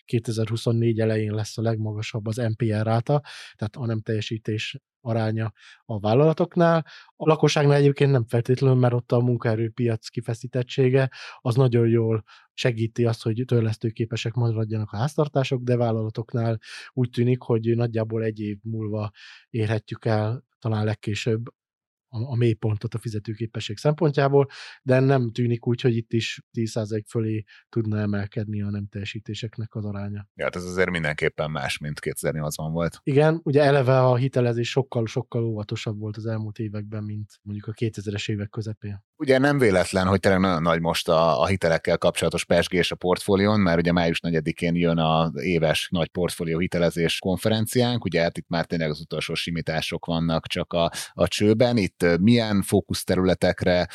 2024 0.04 1.00
elején 1.00 1.32
lesz 1.32 1.58
a 1.58 1.62
legmagasabb 1.62 2.26
az 2.26 2.36
NPR 2.36 2.82
ráta, 2.82 3.22
tehát 3.54 3.76
a 3.76 3.86
nem 3.86 4.00
teljesítés 4.00 4.78
aránya 5.00 5.52
a 5.84 6.00
vállalatoknál. 6.00 6.86
A 7.16 7.28
lakosságnál 7.28 7.76
egyébként 7.76 8.10
nem 8.10 8.26
feltétlenül, 8.26 8.76
mert 8.76 8.94
ott 8.94 9.12
a 9.12 9.20
munkaerőpiac 9.20 10.08
kifeszítettsége 10.08 11.10
az 11.40 11.54
nagyon 11.54 11.88
jól 11.88 12.24
segíti 12.52 13.04
azt, 13.04 13.22
hogy 13.22 13.42
törlesztőképesek 13.46 14.34
maradjanak 14.34 14.92
a 14.92 14.96
háztartások, 14.96 15.62
de 15.62 15.76
vállalatoknál 15.76 16.58
úgy 16.92 17.10
tűnik, 17.10 17.40
hogy 17.40 17.76
nagyjából 17.76 18.22
egy 18.22 18.40
év 18.40 18.58
múlva 18.62 19.10
érhetjük 19.50 20.04
el 20.04 20.44
talán 20.58 20.84
legkésőbb 20.84 21.42
a, 22.10 22.30
a 22.30 22.36
mélypontot 22.36 22.94
a 22.94 22.98
fizetőképesség 22.98 23.76
szempontjából, 23.76 24.48
de 24.82 25.00
nem 25.00 25.32
tűnik 25.32 25.66
úgy, 25.66 25.80
hogy 25.80 25.96
itt 25.96 26.12
is 26.12 26.40
10% 26.52 27.02
fölé 27.08 27.44
tudna 27.68 27.98
emelkedni 27.98 28.62
a 28.62 28.70
nem 28.70 28.86
teljesítéseknek 28.86 29.74
az 29.74 29.84
aránya. 29.84 30.28
Ja, 30.34 30.44
hát 30.44 30.56
ez 30.56 30.64
azért 30.64 30.90
mindenképpen 30.90 31.50
más, 31.50 31.78
mint 31.78 31.98
2008-ban 32.02 32.68
volt. 32.72 33.00
Igen, 33.02 33.40
ugye 33.44 33.62
eleve 33.62 34.00
a 34.00 34.16
hitelezés 34.16 34.70
sokkal-sokkal 34.70 35.44
óvatosabb 35.44 35.98
volt 35.98 36.16
az 36.16 36.26
elmúlt 36.26 36.58
években, 36.58 37.04
mint 37.04 37.38
mondjuk 37.42 37.66
a 37.66 37.72
2000-es 37.72 38.30
évek 38.30 38.48
közepén. 38.48 39.04
Ugye 39.20 39.38
nem 39.38 39.58
véletlen, 39.58 40.06
hogy 40.06 40.20
tényleg 40.20 40.40
nagyon 40.40 40.62
nagy 40.62 40.80
most 40.80 41.08
a, 41.08 41.40
a 41.40 41.46
hitelekkel 41.46 41.98
kapcsolatos 41.98 42.44
pesgés 42.44 42.90
a 42.90 42.96
portfólión, 42.96 43.60
mert 43.60 43.78
ugye 43.78 43.92
május 43.92 44.20
4-én 44.22 44.74
jön 44.74 44.98
az 44.98 45.42
éves 45.42 45.88
nagy 45.90 46.08
portfólió 46.08 46.58
hitelezés 46.58 47.18
konferenciánk, 47.18 48.04
ugye 48.04 48.20
hát 48.20 48.38
itt 48.38 48.48
már 48.48 48.64
tényleg 48.64 48.90
az 48.90 49.00
utolsó 49.00 49.34
simítások 49.34 50.06
vannak 50.06 50.46
csak 50.46 50.72
a, 50.72 50.90
a 51.12 51.28
csőben, 51.28 51.76
itt 51.76 52.04
milyen 52.20 52.62
fókuszterületekre 52.62 53.88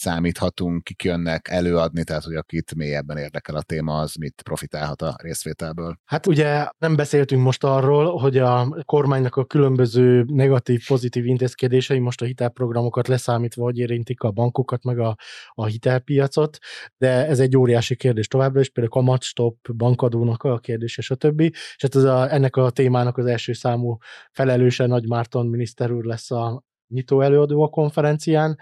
számíthatunk, 0.00 0.84
kik 0.84 1.02
jönnek 1.02 1.48
előadni, 1.48 2.04
tehát 2.04 2.24
hogy 2.24 2.34
akit 2.34 2.74
mélyebben 2.74 3.16
érdekel 3.16 3.54
a 3.54 3.62
téma, 3.62 3.98
az 3.98 4.14
mit 4.14 4.42
profitálhat 4.42 5.02
a 5.02 5.16
részvételből. 5.22 5.98
Hát 6.04 6.26
ugye 6.26 6.68
nem 6.78 6.96
beszéltünk 6.96 7.42
most 7.42 7.64
arról, 7.64 8.18
hogy 8.18 8.38
a 8.38 8.82
kormánynak 8.84 9.36
a 9.36 9.44
különböző 9.44 10.24
negatív, 10.26 10.86
pozitív 10.86 11.26
intézkedései 11.26 11.98
most 11.98 12.22
a 12.22 12.24
hitelprogramokat 12.24 13.08
leszámítva, 13.08 13.62
hogy 13.62 13.78
érintik 13.78 14.20
a 14.20 14.30
bankokat, 14.30 14.84
meg 14.84 14.98
a, 14.98 15.16
a 15.54 15.64
hitelpiacot, 15.66 16.58
de 16.96 17.26
ez 17.26 17.40
egy 17.40 17.56
óriási 17.56 17.96
kérdés 17.96 18.28
továbbra 18.28 18.60
is, 18.60 18.68
például 18.68 18.94
kamatstop, 18.94 19.56
bankadónak 19.76 20.42
a 20.42 20.58
kérdése, 20.58 21.02
stb. 21.02 21.40
És 21.40 21.76
hát 21.78 21.94
ez 21.94 22.04
a, 22.04 22.32
ennek 22.32 22.56
a 22.56 22.70
témának 22.70 23.18
az 23.18 23.26
első 23.26 23.52
számú 23.52 23.96
felelőse 24.32 24.86
Nagy 24.86 25.08
Márton 25.08 25.46
miniszter 25.46 25.90
úr 25.90 26.04
lesz 26.04 26.30
a, 26.30 26.68
nyitó 26.90 27.20
előadó 27.20 27.62
a 27.62 27.68
konferencián. 27.68 28.58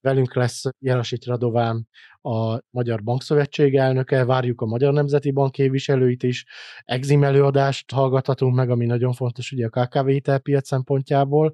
Velünk 0.00 0.34
lesz 0.34 0.62
Jelasit 0.78 1.24
Radován, 1.24 1.88
a 2.22 2.62
Magyar 2.70 3.02
Bankszövetség 3.02 3.76
elnöke, 3.76 4.24
várjuk 4.24 4.60
a 4.60 4.66
Magyar 4.66 4.92
Nemzeti 4.92 5.30
Bank 5.30 5.52
képviselőit 5.52 6.22
is, 6.22 6.44
exim 6.84 7.24
előadást 7.24 7.90
hallgathatunk 7.90 8.54
meg, 8.54 8.70
ami 8.70 8.86
nagyon 8.86 9.12
fontos 9.12 9.52
ugye 9.52 9.68
a 9.70 9.86
KKV 9.86 10.06
hitelpiac 10.06 10.66
szempontjából. 10.66 11.52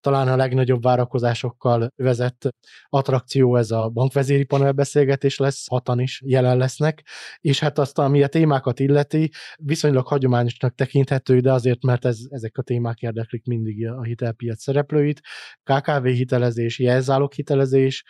Talán 0.00 0.28
a 0.28 0.36
legnagyobb 0.36 0.82
várakozásokkal 0.82 1.92
vezet 1.96 2.48
attrakció 2.88 3.56
ez 3.56 3.70
a 3.70 3.88
bankvezéri 3.88 4.44
panelbeszélgetés 4.44 5.38
lesz, 5.38 5.68
hatan 5.68 6.00
is 6.00 6.22
jelen 6.24 6.56
lesznek, 6.56 7.06
és 7.40 7.60
hát 7.60 7.78
azt, 7.78 7.98
ami 7.98 8.22
a 8.22 8.28
témákat 8.28 8.80
illeti, 8.80 9.30
viszonylag 9.56 10.06
hagyományosnak 10.06 10.74
tekinthető, 10.74 11.40
de 11.40 11.52
azért, 11.52 11.82
mert 11.82 12.04
ez, 12.04 12.18
ezek 12.28 12.58
a 12.58 12.62
témák 12.62 13.00
érdeklik 13.00 13.44
mindig 13.44 13.88
a 13.88 14.02
hitelpiac 14.02 14.62
szereplőit. 14.62 15.20
KKV 15.62 16.04
hitelezés, 16.04 16.78
jelzálog 16.78 17.32
hitelezés, 17.32 18.04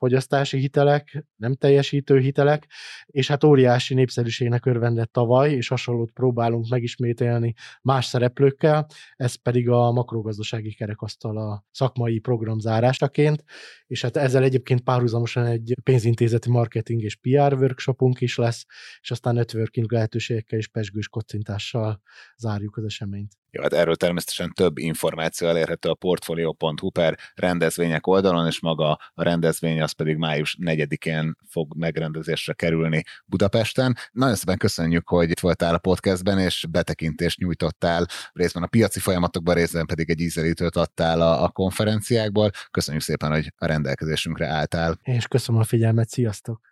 fogyasztási 0.00 0.58
hitelek, 0.58 1.26
nem 1.36 1.54
teljesítő 1.54 2.18
hitelek, 2.18 2.66
és 3.06 3.28
hát 3.28 3.44
óriási 3.44 3.94
népszerűségnek 3.94 4.66
örvendett 4.66 5.12
tavaly, 5.12 5.52
és 5.52 5.68
hasonlót 5.68 6.10
próbálunk 6.10 6.68
megismételni 6.68 7.54
más 7.82 8.04
szereplőkkel, 8.04 8.86
ez 9.16 9.34
pedig 9.34 9.68
a 9.68 9.92
makrogazdasági 9.92 10.74
kerekasztal 10.74 11.36
a 11.36 11.64
szakmai 11.70 12.18
program 12.18 12.58
zárásaként, 12.58 13.44
és 13.86 14.02
hát 14.02 14.16
ezzel 14.16 14.42
egyébként 14.42 14.80
párhuzamosan 14.80 15.46
egy 15.46 15.74
pénzintézeti 15.82 16.50
marketing 16.50 17.02
és 17.02 17.16
PR 17.16 17.54
workshopunk 17.54 18.20
is 18.20 18.36
lesz, 18.36 18.64
és 19.00 19.10
aztán 19.10 19.34
networking 19.34 19.92
lehetőségekkel 19.92 20.58
és 20.58 20.68
pesgős 20.68 21.08
kocintással 21.08 22.00
zárjuk 22.36 22.76
az 22.76 22.84
eseményt. 22.84 23.39
Jó, 23.50 23.62
hát 23.62 23.72
erről 23.72 23.96
természetesen 23.96 24.52
több 24.52 24.78
információ 24.78 25.48
elérhető 25.48 25.88
a 25.88 25.94
portfolio.hu 25.94 26.90
per 26.90 27.18
rendezvények 27.34 28.06
oldalon, 28.06 28.46
és 28.46 28.60
maga 28.60 28.90
a 29.14 29.22
rendezvény 29.22 29.82
az 29.82 29.92
pedig 29.92 30.16
május 30.16 30.56
4-én 30.60 31.36
fog 31.48 31.76
megrendezésre 31.76 32.52
kerülni 32.52 33.04
Budapesten. 33.26 33.96
Nagyon 34.12 34.34
szépen 34.34 34.56
köszönjük, 34.58 35.08
hogy 35.08 35.30
itt 35.30 35.40
voltál 35.40 35.74
a 35.74 35.78
podcastben, 35.78 36.38
és 36.38 36.66
betekintést 36.70 37.38
nyújtottál 37.38 38.06
részben 38.32 38.62
a 38.62 38.66
piaci 38.66 39.00
folyamatokban, 39.00 39.54
részben 39.54 39.86
pedig 39.86 40.10
egy 40.10 40.20
ízelítőt 40.20 40.76
adtál 40.76 41.20
a, 41.20 41.42
a 41.42 41.48
konferenciákból. 41.48 42.50
Köszönjük 42.70 43.02
szépen, 43.02 43.30
hogy 43.30 43.52
a 43.56 43.66
rendelkezésünkre 43.66 44.46
álltál. 44.46 44.98
És 45.02 45.26
köszönöm 45.26 45.60
a 45.60 45.64
figyelmet, 45.64 46.08
sziasztok! 46.08 46.69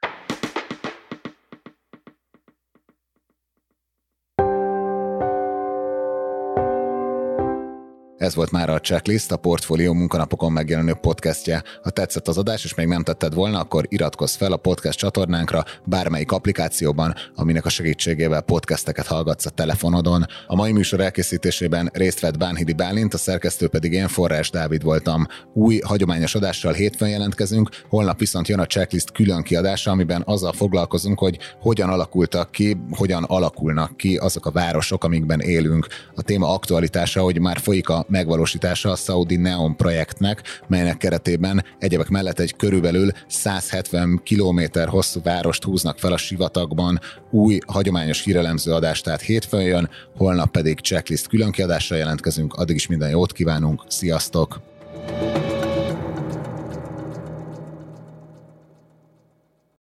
Ez 8.28 8.34
volt 8.34 8.50
már 8.50 8.70
a 8.70 8.80
Checklist, 8.80 9.32
a 9.32 9.36
Portfólió 9.36 9.92
munkanapokon 9.92 10.52
megjelenő 10.52 10.94
podcastje. 10.94 11.62
Ha 11.82 11.90
tetszett 11.90 12.28
az 12.28 12.38
adás, 12.38 12.64
és 12.64 12.74
még 12.74 12.86
nem 12.86 13.02
tetted 13.02 13.34
volna, 13.34 13.60
akkor 13.60 13.86
iratkozz 13.88 14.34
fel 14.34 14.52
a 14.52 14.56
podcast 14.56 14.98
csatornánkra 14.98 15.64
bármelyik 15.84 16.32
applikációban, 16.32 17.14
aminek 17.34 17.64
a 17.64 17.68
segítségével 17.68 18.40
podcasteket 18.40 19.06
hallgatsz 19.06 19.46
a 19.46 19.50
telefonodon. 19.50 20.26
A 20.46 20.54
mai 20.54 20.72
műsor 20.72 21.00
elkészítésében 21.00 21.90
részt 21.92 22.20
vett 22.20 22.38
Bánhidi 22.38 22.72
Bálint, 22.72 23.14
a 23.14 23.18
szerkesztő 23.18 23.68
pedig 23.68 23.92
én 23.92 24.08
Forrás 24.08 24.50
Dávid 24.50 24.82
voltam. 24.82 25.26
Új, 25.52 25.78
hagyományos 25.78 26.34
adással 26.34 26.72
hétfőn 26.72 27.08
jelentkezünk, 27.08 27.68
holnap 27.88 28.18
viszont 28.18 28.48
jön 28.48 28.60
a 28.60 28.66
checklist 28.66 29.12
külön 29.12 29.42
kiadása, 29.42 29.90
amiben 29.90 30.22
azzal 30.26 30.52
foglalkozunk, 30.52 31.18
hogy 31.18 31.38
hogyan 31.60 31.88
alakultak 31.88 32.50
ki, 32.50 32.76
hogyan 32.90 33.24
alakulnak 33.24 33.96
ki 33.96 34.16
azok 34.16 34.46
a 34.46 34.50
városok, 34.50 35.04
amikben 35.04 35.40
élünk. 35.40 35.86
A 36.14 36.22
téma 36.22 36.52
aktualitása, 36.52 37.22
hogy 37.22 37.40
már 37.40 37.58
folyik 37.58 37.88
a 37.88 38.06
megvalósítása 38.18 38.90
a 38.90 38.96
Saudi 38.96 39.37
Neon 39.37 39.76
projektnek, 39.76 40.42
melynek 40.66 40.96
keretében 40.96 41.64
egyebek 41.78 42.09
mellett 42.09 42.38
egy 42.38 42.57
körülbelül 42.57 43.11
170 43.26 44.22
km 44.24 44.61
hosszú 44.87 45.20
várost 45.22 45.64
húznak 45.64 45.98
fel 45.98 46.12
a 46.12 46.16
sivatagban. 46.16 47.00
Új, 47.31 47.59
hagyományos 47.66 48.22
hírelemző 48.24 48.72
adást 48.72 49.04
tehát 49.04 49.20
hétfőn 49.20 49.62
jön, 49.62 49.90
holnap 50.16 50.50
pedig 50.50 50.81
checklist 50.81 51.28
külön 51.28 51.50
kiadásra 51.50 51.96
jelentkezünk. 51.96 52.54
Addig 52.54 52.76
is 52.76 52.87
minden 52.87 53.11
jót 53.11 53.33
kívánunk, 53.33 53.85
sziasztok! 53.88 54.61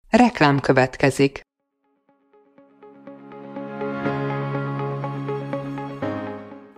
Reklám 0.10 0.60
következik. 0.60 1.47